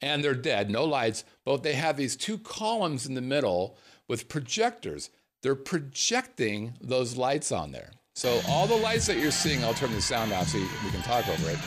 [0.01, 1.23] and they're dead, no lights.
[1.45, 3.77] But they have these two columns in the middle
[4.07, 5.09] with projectors.
[5.43, 7.91] They're projecting those lights on there.
[8.15, 10.89] So all the lights that you're seeing, I'll turn the sound off so you, we
[10.89, 11.59] can talk over it.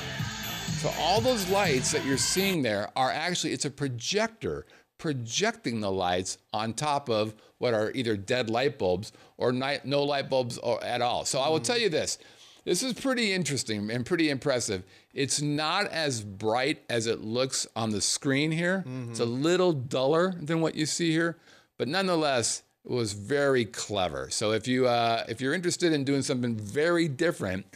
[0.81, 4.67] So all those lights that you're seeing there are actually it's a projector
[4.99, 10.03] projecting the lights on top of what are either dead light bulbs or night, no
[10.03, 11.25] light bulbs or, at all.
[11.25, 11.65] So I will mm.
[11.65, 12.19] tell you this.
[12.65, 14.85] This is pretty interesting and pretty impressive.
[15.15, 18.85] It's not as bright as it looks on the screen here.
[19.11, 21.39] It's a little duller than what you see here,
[21.79, 24.29] but nonetheless, it was very clever.
[24.31, 27.67] So if you uh, if you're interested in doing something very different,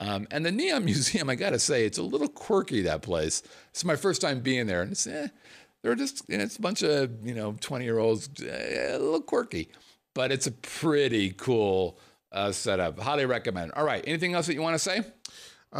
[0.00, 2.82] um, and the Neon Museum, I gotta say, it's a little quirky.
[2.82, 3.42] That place.
[3.70, 5.28] It's my first time being there, and it's eh,
[5.82, 8.98] they're just you know, it's a bunch of you know 20 year olds, eh, a
[8.98, 9.68] little quirky,
[10.14, 11.98] but it's a pretty cool
[12.32, 12.98] uh, setup.
[12.98, 13.72] Highly recommend.
[13.72, 15.00] All right, anything else that you want to say
[15.72, 15.78] Uh,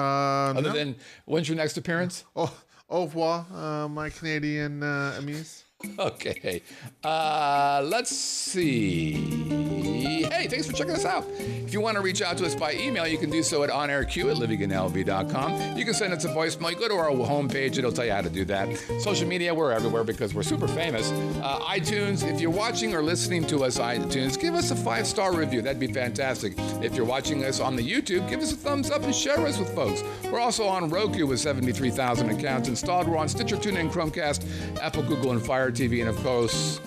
[0.57, 0.73] other no.
[0.73, 2.25] than when's your next appearance?
[2.35, 2.53] oh,
[2.89, 5.65] au revoir, uh, my Canadian uh, amis.
[5.99, 6.63] Okay,
[7.05, 9.15] uh, let's see.
[10.25, 11.25] Hey, thanks for checking us out.
[11.39, 13.71] If you want to reach out to us by email, you can do so at
[13.71, 15.77] onairq at.
[15.77, 16.71] You can send us a voicemail.
[16.71, 18.77] You go to our homepage, it'll tell you how to do that.
[19.01, 21.11] Social media, we're everywhere because we're super famous.
[21.11, 25.35] Uh, iTunes, if you're watching or listening to us iTunes, give us a five star
[25.35, 25.63] review.
[25.63, 26.55] That'd be fantastic.
[26.83, 29.59] If you're watching us on the YouTube, give us a thumbs up and share us
[29.59, 30.03] with folks.
[30.25, 33.09] We're also on Roku with 73,000 accounts installed.
[33.09, 36.81] We're on Stitcher, TuneIn, Chromecast, Apple, Google, and Fire TV, and of course,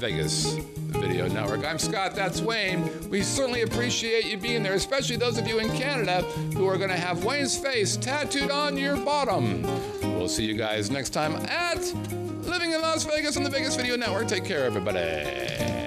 [0.00, 0.54] Vegas
[0.98, 1.64] Video Network.
[1.64, 3.08] I'm Scott, that's Wayne.
[3.08, 6.22] We certainly appreciate you being there, especially those of you in Canada
[6.56, 9.62] who are going to have Wayne's face tattooed on your bottom.
[10.02, 11.78] We'll see you guys next time at
[12.48, 14.26] Living in Las Vegas on the Vegas Video Network.
[14.26, 15.79] Take care, everybody.